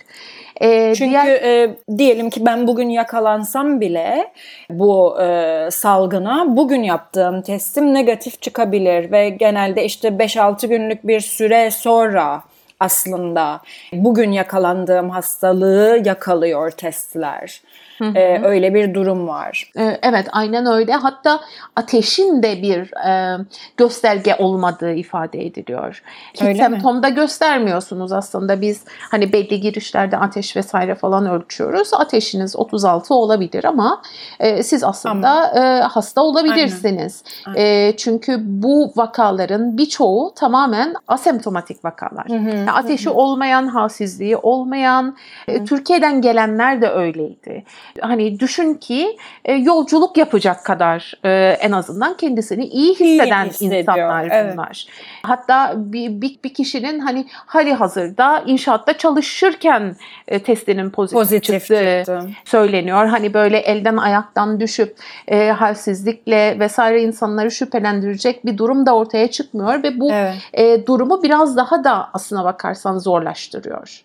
[0.61, 1.27] E, Çünkü diğer...
[1.27, 4.33] e, diyelim ki ben bugün yakalansam bile
[4.71, 11.71] bu e, salgına bugün yaptığım testim negatif çıkabilir ve genelde işte 5-6 günlük bir süre
[11.71, 12.43] sonra
[12.81, 13.61] aslında
[13.93, 17.63] bugün yakalandığım hastalığı yakalıyor testler.
[17.99, 18.19] Hı hı.
[18.19, 19.71] Ee, öyle bir durum var.
[19.79, 20.93] Ee, evet aynen öyle.
[20.93, 21.41] Hatta
[21.77, 23.39] ateşin de bir e,
[23.77, 26.03] gösterge olmadığı ifade ediliyor.
[26.35, 27.15] Hiç öyle semptomda mi?
[27.15, 28.61] göstermiyorsunuz aslında.
[28.61, 31.95] Biz hani belli girişlerde ateş vesaire falan ölçüyoruz.
[31.95, 34.03] Ateşiniz 36 olabilir ama
[34.41, 35.67] e, siz aslında ama.
[35.67, 37.23] E, hasta olabilirsiniz.
[37.47, 37.59] Aynen.
[37.59, 37.89] Aynen.
[37.89, 42.29] E, çünkü bu vakaların birçoğu tamamen asemptomatik vakalar.
[42.29, 42.57] Hı hı.
[42.57, 43.15] Yani ateşi hı hı.
[43.15, 45.17] olmayan, halsizliği olmayan,
[45.49, 47.65] e, Türkiye'den gelenler de öyleydi
[48.01, 54.25] hani düşün ki e, yolculuk yapacak kadar e, en azından kendisini iyi hisseden iyi insanlar
[54.25, 54.87] bunlar.
[54.89, 55.05] Evet.
[55.23, 59.97] Hatta bir, bir, bir kişinin hani hali hazırda inşaatta çalışırken
[60.29, 62.29] e, testinin pozitif, pozitif çıktığı çıktı.
[62.45, 63.07] söyleniyor.
[63.07, 64.97] Hani böyle elden ayaktan düşüp
[65.29, 70.35] e, halsizlikle vesaire insanları şüphelendirecek bir durum da ortaya çıkmıyor ve bu evet.
[70.53, 74.05] e, durumu biraz daha da aslına bakarsan zorlaştırıyor.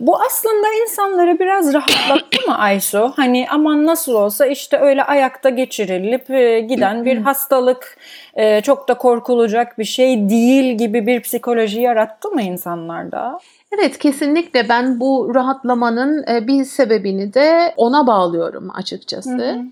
[0.00, 3.12] Bu aslında insanları biraz rahatlattı mı Aysu?
[3.16, 7.96] Hani aman nasıl olsa işte öyle ayakta geçirilip e, giden bir hastalık
[8.34, 13.38] e, çok da korkulacak bir şey değil gibi bir psikoloji yarattı mı insanlarda?
[13.72, 19.38] Evet kesinlikle ben bu rahatlamanın e, bir sebebini de ona bağlıyorum açıkçası.
[19.38, 19.62] Hı hı.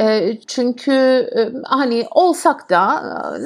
[0.00, 0.48] Evet.
[0.48, 1.28] çünkü
[1.64, 2.80] hani olsak da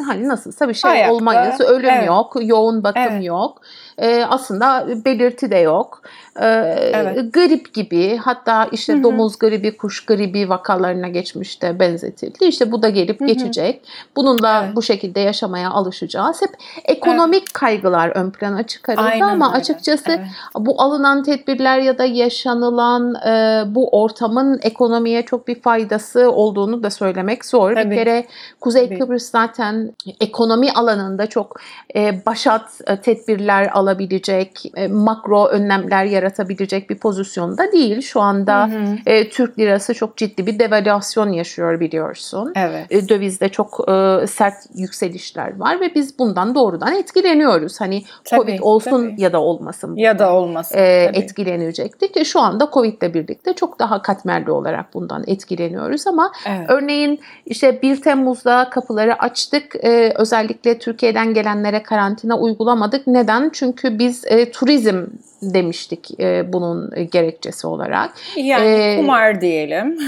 [0.07, 2.07] hani nasılsa bir şey Ayakta, olmayız, ölüm evet.
[2.07, 3.25] yok, yoğun bakım evet.
[3.25, 3.63] yok
[3.99, 6.03] e, aslında belirti de yok.
[6.41, 6.47] E,
[6.95, 7.35] evet.
[7.35, 9.03] Grip gibi hatta işte Hı-hı.
[9.03, 12.45] domuz gribi, kuş gribi vakalarına geçmişte benzetildi.
[12.45, 13.29] İşte bu da gelip Hı-hı.
[13.29, 13.83] geçecek.
[14.17, 14.77] Bununla evet.
[14.77, 16.43] bu şekilde yaşamaya alışacağız.
[16.43, 16.51] Hep
[16.85, 17.53] ekonomik evet.
[17.53, 19.57] kaygılar ön plana çıkarıldı Aynen ama öyle.
[19.57, 20.27] açıkçası evet.
[20.59, 26.91] bu alınan tedbirler ya da yaşanılan e, bu ortamın ekonomiye çok bir faydası olduğunu da
[26.91, 27.75] söylemek zor.
[27.75, 27.91] Tabii.
[27.91, 28.27] Bir kere
[28.61, 28.99] Kuzey Tabii.
[28.99, 31.61] Kıbrıs zaten ekonomi alanında çok
[31.95, 38.01] e, başat e, tedbirler alabilecek, e, makro önlemler yaratabilecek bir pozisyonda değil.
[38.01, 38.97] Şu anda hı hı.
[39.07, 42.53] E, Türk lirası çok ciddi bir devalüasyon yaşıyor biliyorsun.
[42.57, 42.87] Evet.
[42.91, 47.81] E, dövizde çok e, sert yükselişler var ve biz bundan doğrudan etkileniyoruz.
[47.81, 49.23] Hani tabii, Covid olsun tabii.
[49.23, 49.97] ya da olmasın.
[49.97, 50.79] Ya da olmasın.
[50.79, 52.27] E, etkilenecektik.
[52.27, 56.67] Şu anda Covid ile birlikte çok daha katmerli olarak bundan etkileniyoruz ama evet.
[56.71, 59.85] örneğin işte 1 Temmuz'da kapıları açtık.
[59.85, 63.07] E, özellikle Türkiye'den gelenlere karantina uygulamadık.
[63.07, 63.51] Neden?
[63.53, 65.07] Çünkü biz e, turizm
[65.43, 68.13] demiştik e, bunun gerekçesi olarak.
[68.37, 69.99] Yani e, kumar diyelim.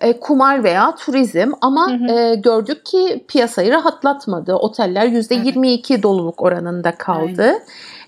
[0.00, 2.18] e, kumar veya turizm ama hı hı.
[2.18, 4.54] E, gördük ki piyasayı rahatlatmadı.
[4.54, 6.02] Oteller %22 evet.
[6.02, 7.42] doluluk oranında kaldı.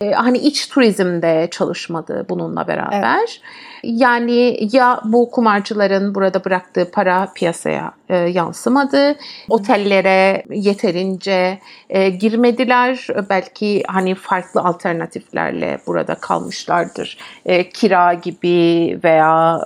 [0.01, 0.13] Aynen.
[0.13, 3.19] E, hani iç turizmde çalışmadı bununla beraber.
[3.19, 3.41] Evet.
[3.83, 9.17] Yani ya bu kumarcıların burada bıraktığı para piyasaya e, yansımadı.
[9.49, 11.59] Otellere yeterince
[11.91, 13.07] e, girmediler.
[13.31, 17.19] Belki hani farklı alternatiflerle burada kalmışlardır.
[17.47, 19.61] E, kira gibi veya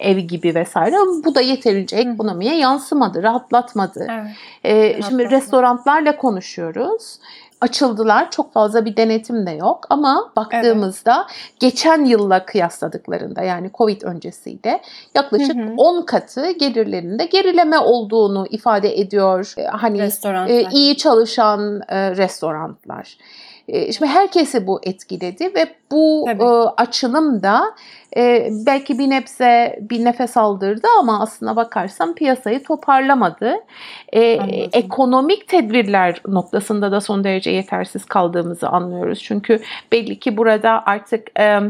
[0.00, 0.96] e, ev gibi vesaire.
[1.24, 4.06] Bu da yeterince ekonomiye yansımadı, rahatlatmadı.
[4.10, 4.96] Evet.
[4.98, 7.18] E, şimdi restoranlarla konuşuyoruz
[7.64, 8.30] açıldılar.
[8.30, 11.60] Çok fazla bir denetim de yok ama baktığımızda evet.
[11.60, 14.80] geçen yılla kıyasladıklarında yani Covid öncesiyle
[15.14, 15.74] yaklaşık hı hı.
[15.76, 19.54] 10 katı gelirlerinde gerileme olduğunu ifade ediyor.
[19.56, 20.10] E, hani
[20.48, 23.18] e, iyi çalışan e, restoranlar.
[23.68, 26.44] E, şimdi herkesi bu etkiledi ve bu e,
[26.82, 27.64] açılım da
[28.16, 33.54] e, belki bir nebze bir nefes aldırdı ama aslına bakarsam piyasayı toparlamadı.
[34.12, 34.22] E,
[34.72, 39.22] ekonomik tedbirler noktasında da son derece yetersiz kaldığımızı anlıyoruz.
[39.22, 39.60] Çünkü
[39.92, 41.60] belli ki burada artık e,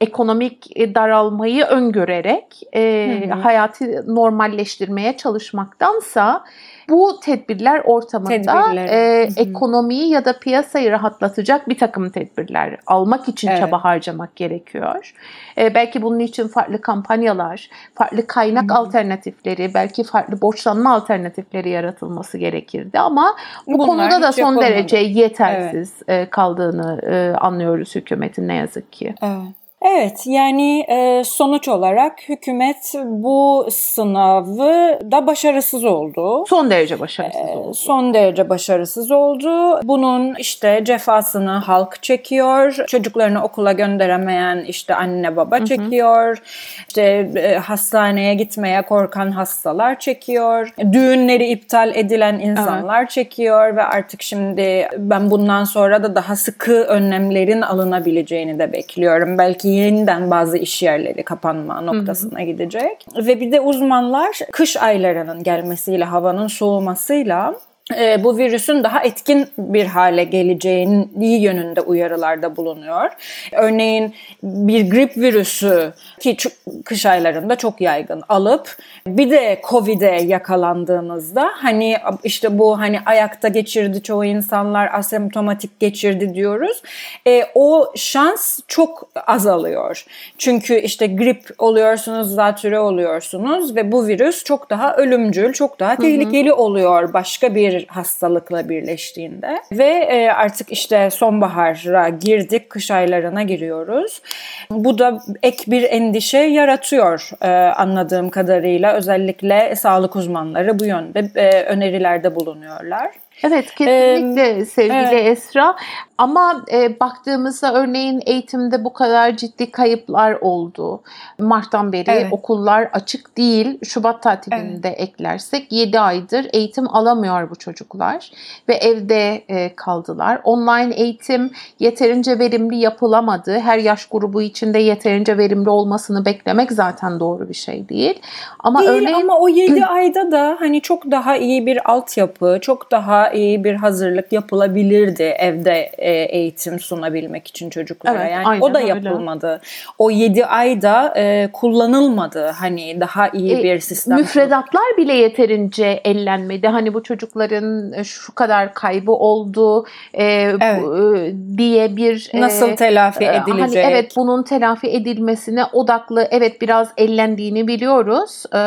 [0.00, 6.44] ekonomik daralmayı öngörerek e, hayatı normalleştirmeye çalışmaktansa
[6.88, 8.86] bu tedbirler ortamında tedbirler.
[8.88, 13.60] E, ekonomiyi ya da piyasayı rahatlatacak bir takım tedbirler almak için evet.
[13.60, 15.14] çaba harcamak gerekiyor.
[15.58, 18.78] E, belki bunun için farklı kampanyalar, farklı kaynak Hı-hı.
[18.78, 24.66] alternatifleri, belki farklı borçlanma alternatifleri yaratılması gerekirdi ama bu Bunlar konuda da son yapılmadı.
[24.66, 26.30] derece yetersiz evet.
[26.30, 29.14] Kaldığını e, anlıyoruz hükümetin ne yazık ki.
[29.22, 29.57] Evet.
[29.82, 36.44] Evet yani e, sonuç olarak hükümet bu sınavı da başarısız oldu.
[36.48, 37.74] Son derece başarısız e, oldu.
[37.74, 39.80] Son derece başarısız oldu.
[39.84, 42.84] Bunun işte cefasını halk çekiyor.
[42.88, 46.26] Çocuklarını okula gönderemeyen işte anne baba çekiyor.
[46.26, 46.44] Hı hı.
[46.88, 50.74] İşte e, hastaneye gitmeye korkan hastalar çekiyor.
[50.92, 53.10] Düğünleri iptal edilen insanlar evet.
[53.10, 59.38] çekiyor ve artık şimdi ben bundan sonra da daha sıkı önlemlerin alınabileceğini de bekliyorum.
[59.38, 63.06] Belki yeniden bazı iş yerleri kapanma noktasına gidecek.
[63.16, 67.54] Ve bir de uzmanlar kış aylarının gelmesiyle, havanın soğumasıyla
[67.96, 73.10] e, bu virüsün daha etkin bir hale geleceğini yönünde uyarılarda bulunuyor.
[73.52, 76.36] Örneğin bir grip virüsü ki
[76.84, 84.02] kış aylarında çok yaygın alıp bir de Covid'e yakalandığınızda hani işte bu hani ayakta geçirdi
[84.02, 86.82] çoğu insanlar asemptomatik geçirdi diyoruz.
[87.26, 90.04] E, o şans çok azalıyor.
[90.38, 96.48] Çünkü işte grip oluyorsunuz, zatüre oluyorsunuz ve bu virüs çok daha ölümcül, çok daha tehlikeli
[96.48, 96.56] hı hı.
[96.56, 104.22] oluyor başka bir hastalıkla birleştiğinde ve e, artık işte sonbahara girdik, kış aylarına giriyoruz.
[104.70, 108.92] Bu da ek bir endişe yaratıyor e, anladığım kadarıyla.
[108.92, 113.10] Özellikle sağlık uzmanları bu yönde e, önerilerde bulunuyorlar.
[113.42, 115.38] Evet kesinlikle ee, sevgili evet.
[115.38, 115.76] Esra.
[116.18, 121.02] Ama e, baktığımızda örneğin eğitimde bu kadar ciddi kayıplar oldu.
[121.38, 122.32] Mart'tan beri evet.
[122.32, 123.78] okullar açık değil.
[123.84, 125.00] Şubat tatilinde evet.
[125.00, 128.30] eklersek 7 aydır eğitim alamıyor bu çocuklar
[128.68, 130.40] ve evde e, kaldılar.
[130.44, 133.58] Online eğitim yeterince verimli yapılamadı.
[133.58, 138.20] Her yaş grubu içinde yeterince verimli olmasını beklemek zaten doğru bir şey değil.
[138.58, 142.90] Ama değil örneğin ama o 7 ayda da hani çok daha iyi bir altyapı, çok
[142.90, 148.22] daha iyi bir hazırlık yapılabilirdi evde e, eğitim sunabilmek için çocuklara.
[148.22, 149.46] Evet, yani o da yapılmadı.
[149.46, 149.60] Öyle.
[149.98, 152.46] O 7 ayda e, kullanılmadı.
[152.46, 154.18] Hani daha iyi e, bir sistem.
[154.18, 156.68] Müfredatlar bile yeterince ellenmedi.
[156.68, 160.62] Hani bu çocukların çocukların şu kadar kaybı oldu e, Evet.
[160.62, 163.84] e, diye bir e, Nasıl telafi e, edilecek?
[163.84, 168.58] Hani evet bunun telafi edilmesine odaklı evet biraz ellendiğini biliyoruz e,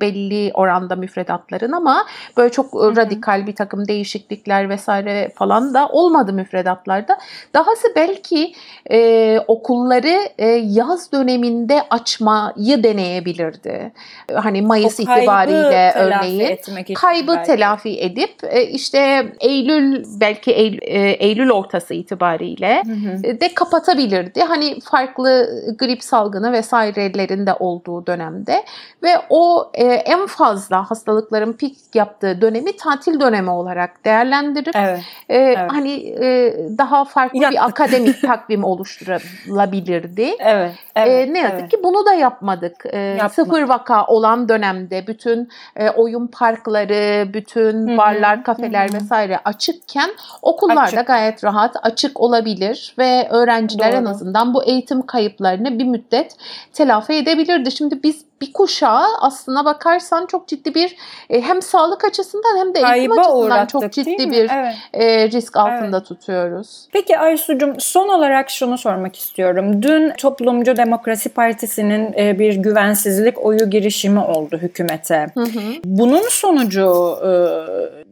[0.00, 2.04] belli oranda müfredatların ama
[2.36, 2.96] böyle çok e, hı.
[2.96, 7.18] radikal bir takım değişiklikler vesaire falan da olmadı müfredatlarda.
[7.54, 8.52] Dahası belki
[8.90, 13.92] e, okulları e, yaz döneminde açmayı deneyebilirdi.
[14.34, 17.46] Hani Mayıs O kaybı itibariyle telafi örneğin etmek için kaybı belki.
[17.46, 23.40] telafi edip e, işte Eylül belki Eylül, e, Eylül ortası itibariyle Hı hı.
[23.40, 24.40] de kapatabilirdi.
[24.40, 28.64] Hani farklı grip salgını vesairelerinde olduğu dönemde
[29.02, 35.00] ve o e, en fazla hastalıkların pik yaptığı dönemi tatil dönemi olarak değerlendirip Evet.
[35.30, 37.60] e, hani e, daha farklı Yaptık.
[37.60, 40.36] bir akademik takvim oluşturulabilirdi.
[40.38, 40.72] Evet.
[40.96, 41.70] E, evet ne yazık evet.
[41.70, 42.86] ki bunu da yapmadık.
[42.92, 43.34] E, Yapmadık.
[43.34, 48.96] sıfır vaka olan dönemde bütün e, oyun parkları, bütün Hı hı, barlar, kafeler hı hı.
[48.96, 50.10] vesaire açıkken
[50.42, 51.06] okullar da Açık.
[51.06, 54.10] gayet rahat açık olabilir ve öğrenciler en Doğru.
[54.10, 56.36] azından bu eğitim kayıplarını bir müddet
[56.72, 57.70] telafi edebilirdi.
[57.70, 60.96] Şimdi biz bir kuşağı aslına bakarsan çok ciddi bir
[61.30, 64.74] e, hem sağlık açısından hem de eğitim Kayba açısından çok ciddi bir Evet.
[64.92, 66.88] e, risk altında tutuyoruz.
[66.92, 69.82] Peki Aysu'cum son olarak şunu sormak istiyorum.
[69.82, 75.26] Dün Toplumcu Demokrasi Partisi'nin e, bir güvensizlik oyu girişimi oldu hükümete.
[75.34, 75.60] Hı hı.
[75.84, 77.18] Bunun sonucu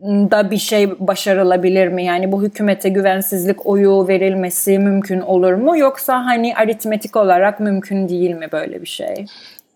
[0.03, 2.05] da bir şey başarılabilir mi?
[2.05, 5.79] Yani bu hükümete güvensizlik oyu verilmesi mümkün olur mu?
[5.79, 9.27] Yoksa hani aritmetik olarak mümkün değil mi böyle bir şey?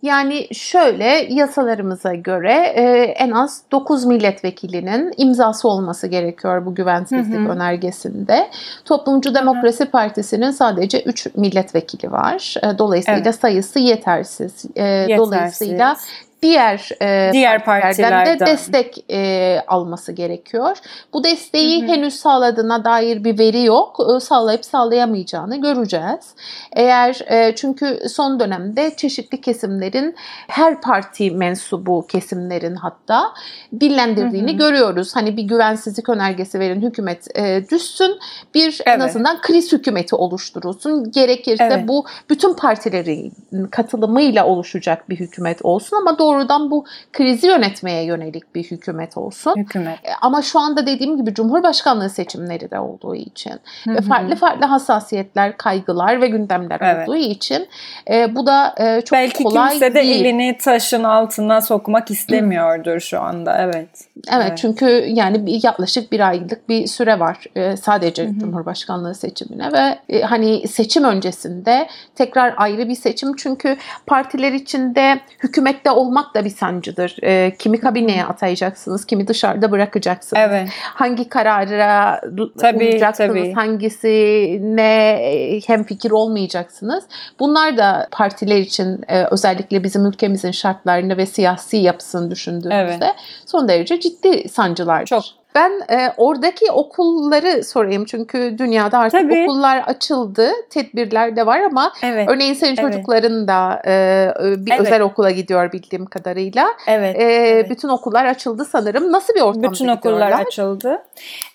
[0.02, 7.44] Yani şöyle yasalarımıza göre e, en az 9 milletvekilinin imzası olması gerekiyor bu güvensizlik Hı
[7.44, 7.48] hı.
[7.52, 8.48] önergesinde.
[8.84, 12.54] Toplumcu Demokrasi Partisi'nin sadece 3 milletvekili var.
[12.62, 13.34] E, dolayısıyla Evet.
[13.34, 14.64] sayısı yetersiz.
[14.76, 15.96] E, Dolayısıyla
[16.42, 20.76] diğer e, Diğer partilerden de destek e, alması gerekiyor.
[21.12, 21.90] Bu desteği Hı hı.
[21.92, 23.96] henüz sağladığına dair bir veri yok.
[24.16, 26.34] E, sağlayıp sağlayamayacağını göreceğiz.
[26.72, 30.14] Eğer e, çünkü son dönemde çeşitli kesimlerin
[30.48, 33.32] her parti mensubu kesimlerin hatta
[33.80, 34.58] dillendirdiğini Hı hı.
[34.58, 35.16] görüyoruz.
[35.16, 38.18] Hani bir güvensizlik önergesi verin hükümet e, düşsün
[38.54, 39.02] bir en Evet.
[39.02, 41.10] azından kriz hükümeti oluşturulsun.
[41.10, 41.88] Gerekirse Evet.
[41.88, 43.32] bu bütün partilerin
[43.70, 49.54] katılımıyla oluşacak bir hükümet olsun ama doğrudan bu krizi yönetmeye yönelik bir hükümet olsun.
[49.56, 49.98] Hükümet.
[50.04, 53.52] E, Ama şu anda dediğim gibi Cumhurbaşkanlığı seçimleri de olduğu için
[53.84, 54.02] Hı ve hı.
[54.02, 57.08] farklı farklı hassasiyetler, kaygılar ve gündemler Evet.
[57.08, 57.68] olduğu için
[58.10, 60.24] e, bu da e, çok Belki kolay kimse de değil.
[60.24, 63.56] elini taşın altına sokmak istemiyordur şu anda.
[63.58, 63.88] Evet.
[64.32, 64.58] Evet, Evet.
[64.58, 68.38] çünkü yani bir, yaklaşık bir aylık bir süre var e, sadece Hı hı.
[68.38, 73.76] Cumhurbaşkanlığı seçimine ve e, hani seçim öncesinde tekrar ayrı bir seçim çünkü
[74.06, 77.16] partiler içinde hükümette olmak da bir sancıdır.
[77.22, 80.42] E, kimi kabineye atayacaksınız, kimi dışarıda bırakacaksınız.
[80.48, 80.68] Evet.
[80.94, 82.20] Hangi karara
[82.60, 83.52] Tabii, uyacaksınız, tabii.
[83.52, 87.04] hangisine e, hemfikir olmayacaksınız.
[87.40, 93.14] Bunlar da partiler için e, özellikle bizim ülkemizin şartlarını ve siyasi yapısını düşündüğümüzde Evet.
[93.46, 95.06] son derece ciddi sancılardır.
[95.06, 95.39] Çok.
[95.54, 99.42] Ben e, oradaki okulları sorayım çünkü dünyada artık Tabii.
[99.42, 102.28] okullar açıldı, tedbirler de var ama Evet.
[102.28, 102.92] örneğin senin Evet.
[102.92, 104.26] çocukların da e,
[104.66, 104.80] bir Evet.
[104.80, 106.66] özel okula gidiyor bildiğim kadarıyla.
[106.86, 107.16] Evet.
[107.20, 107.70] E, evet.
[107.70, 109.12] Bütün okullar açıldı sanırım.
[109.12, 110.46] Nasıl bir ortamda Bütün okullar gidiyorlar?
[110.46, 111.02] açıldı.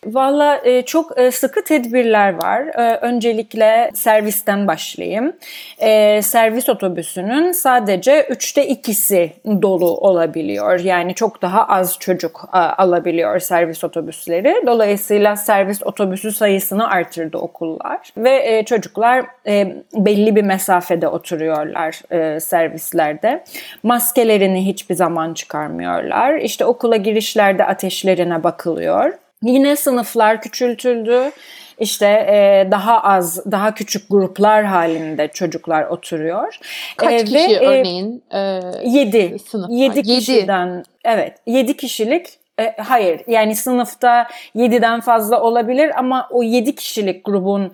[0.05, 2.61] Valla e, çok e, sıkı tedbirler var.
[2.61, 5.33] E, öncelikle servisten başlayayım.
[5.77, 10.79] E, servis otobüsünün sadece üçte ikisi dolu olabiliyor.
[10.79, 14.63] Yani çok daha az çocuk a, alabiliyor servis otobüsleri.
[14.67, 17.99] Dolayısıyla servis otobüsü sayısını artırdı okullar.
[18.17, 23.43] Ve e, çocuklar e, belli bir mesafede oturuyorlar e, servislerde.
[23.83, 26.35] Maskelerini hiçbir zaman çıkarmıyorlar.
[26.35, 29.13] İşte okula girişlerde ateşlerine bakılıyor.
[29.43, 31.31] Yine sınıflar küçültüldü.
[31.79, 36.59] İşte e, daha az, daha küçük gruplar halinde çocuklar oturuyor.
[36.97, 38.23] Kaç E, kişi ve, örneğin?
[38.33, 38.39] E,
[38.83, 39.39] 7.
[39.39, 39.73] sınıfta?
[39.73, 40.01] 7 Yedi.
[40.03, 42.27] kişiden evet 7 kişilik
[42.59, 47.73] e, hayır yani sınıfta 7'den fazla olabilir ama o 7 kişilik grubun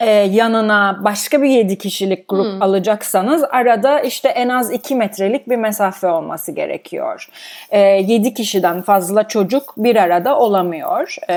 [0.00, 2.62] e, yanına başka bir 7 kişilik grup Hmm.
[2.62, 7.28] alacaksanız arada işte en az 2 metrelik bir mesafe olması gerekiyor.
[7.70, 11.16] E, 7 kişiden fazla çocuk bir arada olamıyor.
[11.28, 11.34] E,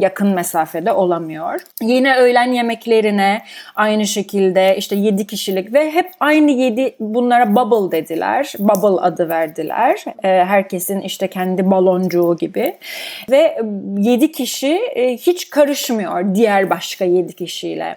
[0.00, 1.60] yakın mesafede olamıyor.
[1.82, 3.42] Yine öğlen yemeklerine
[3.74, 8.52] aynı şekilde işte 7 kişilik ve hep aynı 7 bunlara bubble dediler.
[8.58, 10.04] Bubble adı verdiler.
[10.24, 12.76] E, herkesin işte kendi baloncuğu gibi.
[13.30, 13.58] Ve
[13.98, 17.93] 7 kişi e, hiç karışmıyor diğer başka 7 kişiyle.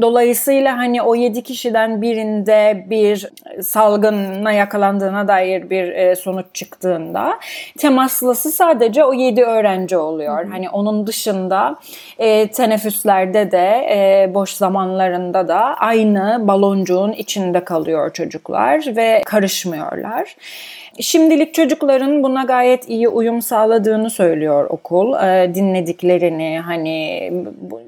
[0.00, 3.28] Dolayısıyla hani o 7 kişiden birinde bir
[3.62, 7.38] salgına yakalandığına dair bir e, sonuç çıktığında
[7.78, 10.44] temaslısı sadece o 7 öğrenci oluyor.
[10.44, 10.50] Hı.
[10.50, 11.76] Hani onun dışında
[12.18, 20.36] e, teneffüslerde de e, boş zamanlarında da aynı baloncuğun içinde kalıyor çocuklar ve karışmıyorlar.
[21.00, 25.14] Şimdilik çocukların buna gayet iyi uyum sağladığını söylüyor okul.
[25.14, 27.32] E, dinlediklerini, hani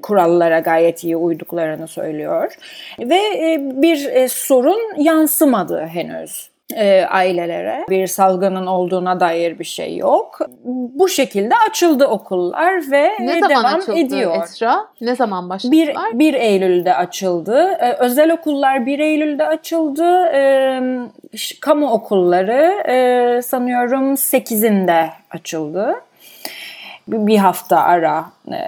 [0.01, 2.55] kurallara gayet iyi uyduklarını söylüyor.
[2.99, 9.97] Ve e, bir e, sorun yansımadı henüz e, ailelere bir salgının olduğuna dair bir şey
[9.97, 10.39] yok.
[10.93, 14.43] Bu şekilde açıldı okullar ve ne zaman devam açıldı ediyor.
[14.43, 14.85] Esra?
[15.01, 16.11] Ne zaman başladılar?
[16.13, 17.77] 1, 1 Eylül'de açıldı.
[17.81, 20.25] Ee, özel okullar 1 Eylül'de açıldı.
[20.33, 20.81] Ee,
[21.61, 25.95] kamu okulları e, sanıyorum 8'inde açıldı.
[27.07, 28.61] Bir hafta ara, e,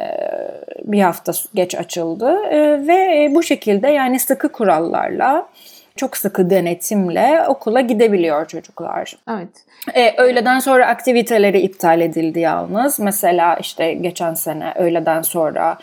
[0.84, 5.47] bir hafta geç açıldı e, ve bu şekilde yani sıkı kurallarla
[5.96, 9.18] çok sıkı denetimle okula gidebiliyor çocuklar.
[9.30, 9.50] Evet.
[9.94, 13.00] Ee, öğleden sonra aktiviteleri iptal edildi yalnız.
[13.00, 15.78] Mesela işte geçen sene öğleden sonra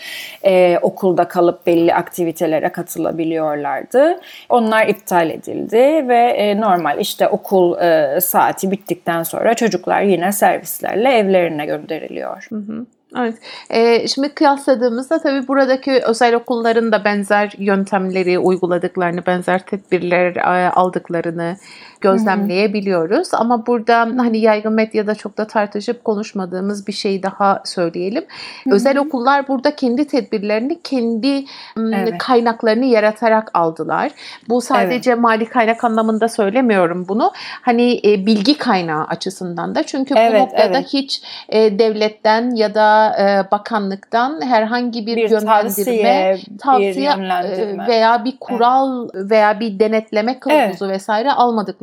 [0.44, 4.20] e, okulda kalıp belli aktivitelere katılabiliyorlardı.
[4.48, 11.08] Onlar iptal edildi ve e, normal işte okul e, saati bittikten sonra çocuklar yine servislerle
[11.18, 12.46] evlerine gönderiliyor.
[12.50, 12.86] Hı hı.
[13.16, 13.34] Evet.
[13.70, 20.36] Ee, şimdi kıyasladığımızda tabii buradaki özel okulların da benzer yöntemleri uyguladıklarını, benzer tedbirler
[20.76, 21.56] aldıklarını
[22.00, 23.32] gözlemleyebiliyoruz.
[23.32, 23.40] Hı hı.
[23.40, 28.24] Ama burada hani yaygın medyada çok da tartışıp konuşmadığımız bir şey daha söyleyelim.
[28.64, 28.74] Hı hı.
[28.74, 31.44] Özel okullar burada kendi tedbirlerini, kendi
[31.78, 32.18] evet.
[32.18, 34.10] kaynaklarını yaratarak aldılar.
[34.48, 35.20] Bu sadece evet.
[35.20, 37.32] mali kaynak anlamında söylemiyorum bunu.
[37.62, 39.82] Hani e, bilgi kaynağı açısından da.
[39.82, 40.86] Çünkü evet, bu noktada evet.
[40.92, 47.86] hiç e, devletten ya da e, bakanlıktan herhangi bir, bir yönlendirme, tavsiye, tavsiye bir yönlendirme.
[47.86, 49.30] veya bir kural evet.
[49.30, 50.94] veya bir denetleme kılavuzu evet.
[50.94, 51.32] vesaire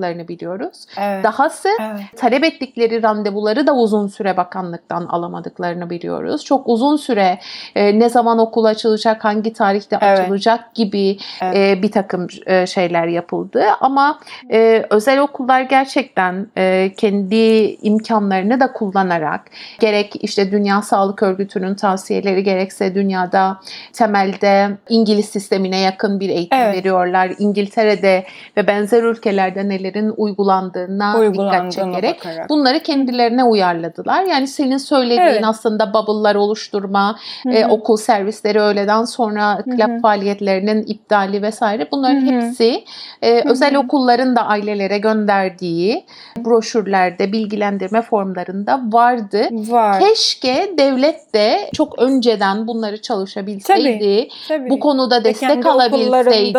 [0.07, 0.85] almadıklarını biliyoruz.
[0.97, 1.23] Evet.
[1.23, 2.01] Dahası evet.
[2.15, 6.45] talep ettikleri randevuları da uzun süre bakanlıktan alamadıklarını biliyoruz.
[6.45, 7.39] Çok uzun süre
[7.75, 10.19] e, ne zaman okul açılacak, hangi tarihte evet.
[10.19, 11.55] açılacak gibi evet.
[11.55, 13.63] e, bir takım e, şeyler yapıldı.
[13.81, 14.19] Ama
[14.51, 17.35] e, özel okullar gerçekten e, kendi
[17.81, 19.41] imkanlarını da kullanarak
[19.79, 23.59] gerek işte Dünya Sağlık Örgütü'nün tavsiyeleri gerekse dünyada
[23.93, 26.75] temelde İngiliz sistemine yakın bir eğitim evet.
[26.75, 27.31] veriyorlar.
[27.39, 28.23] İngiltere'de
[28.57, 32.49] ve benzer ülkelerde nelerin uygulandığına dikkat çekerek bakarak.
[32.49, 34.23] bunları kendilerine uyarladılar.
[34.23, 35.43] Yani senin söylediğin evet.
[35.45, 37.19] aslında bubble'lar oluşturma,
[37.51, 42.41] e, okul servisleri öğleden sonra club faaliyetlerinin iptali vesaire bunların Hı-hı.
[42.41, 42.83] hepsi
[43.21, 46.05] e, özel okulların da ailelere gönderdiği
[46.37, 49.47] broşürlerde, bilgilendirme formlarında vardı.
[49.51, 49.99] Var.
[49.99, 54.69] Keşke devlet de çok önceden bunları çalışabilseydi, tabii, tabii.
[54.69, 56.57] bu konuda destek ve alabilseydi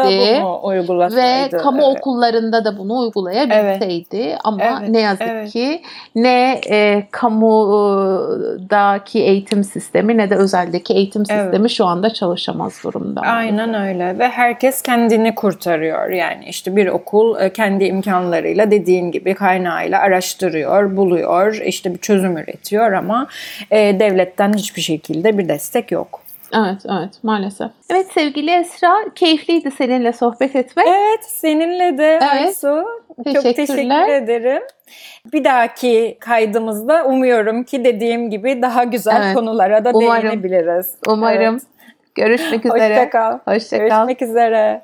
[1.17, 1.99] ve kamu evet.
[1.99, 4.17] okullarında da bunu uygulayabilseydi.
[4.17, 4.39] Evet.
[4.45, 4.89] Ama evet.
[4.89, 5.53] ne yazık evet.
[5.53, 5.83] ki
[6.15, 8.39] ne e, kamudaki
[9.19, 11.71] eğitim sistemi ne de özeldeki eğitim sistemi evet.
[11.71, 13.21] şu anda çalışamaz durumda.
[13.21, 16.11] Aynen öyle ve herkes kendini kurtarıyor.
[16.11, 22.37] Yani işte bir okul e, kendi imkanlarıyla dediğin gibi kaynağıyla araştırıyor, buluyor, işte bir çözüm
[22.37, 23.27] üretiyor ama
[23.71, 26.21] e, devlet devletten hiçbir şekilde bir destek yok.
[26.55, 27.71] Evet, evet maalesef.
[27.91, 30.87] Evet sevgili Esra, keyifliydi seninle sohbet etmek.
[30.89, 32.23] Evet, seninle de evet.
[32.23, 32.85] Aysu.
[33.35, 34.63] Çok teşekkür ederim.
[35.33, 39.35] Bir dahaki kaydımızda umuyorum ki dediğim gibi daha güzel evet.
[39.35, 40.31] konulara da Umarım.
[40.31, 40.95] değinebiliriz.
[41.09, 41.55] Umarım.
[41.55, 41.63] Evet.
[42.15, 42.97] Görüşmek üzere.
[42.97, 43.39] Hoşçakal.
[43.45, 44.07] Hoşçakal.
[44.07, 44.83] Görüşmek üzere.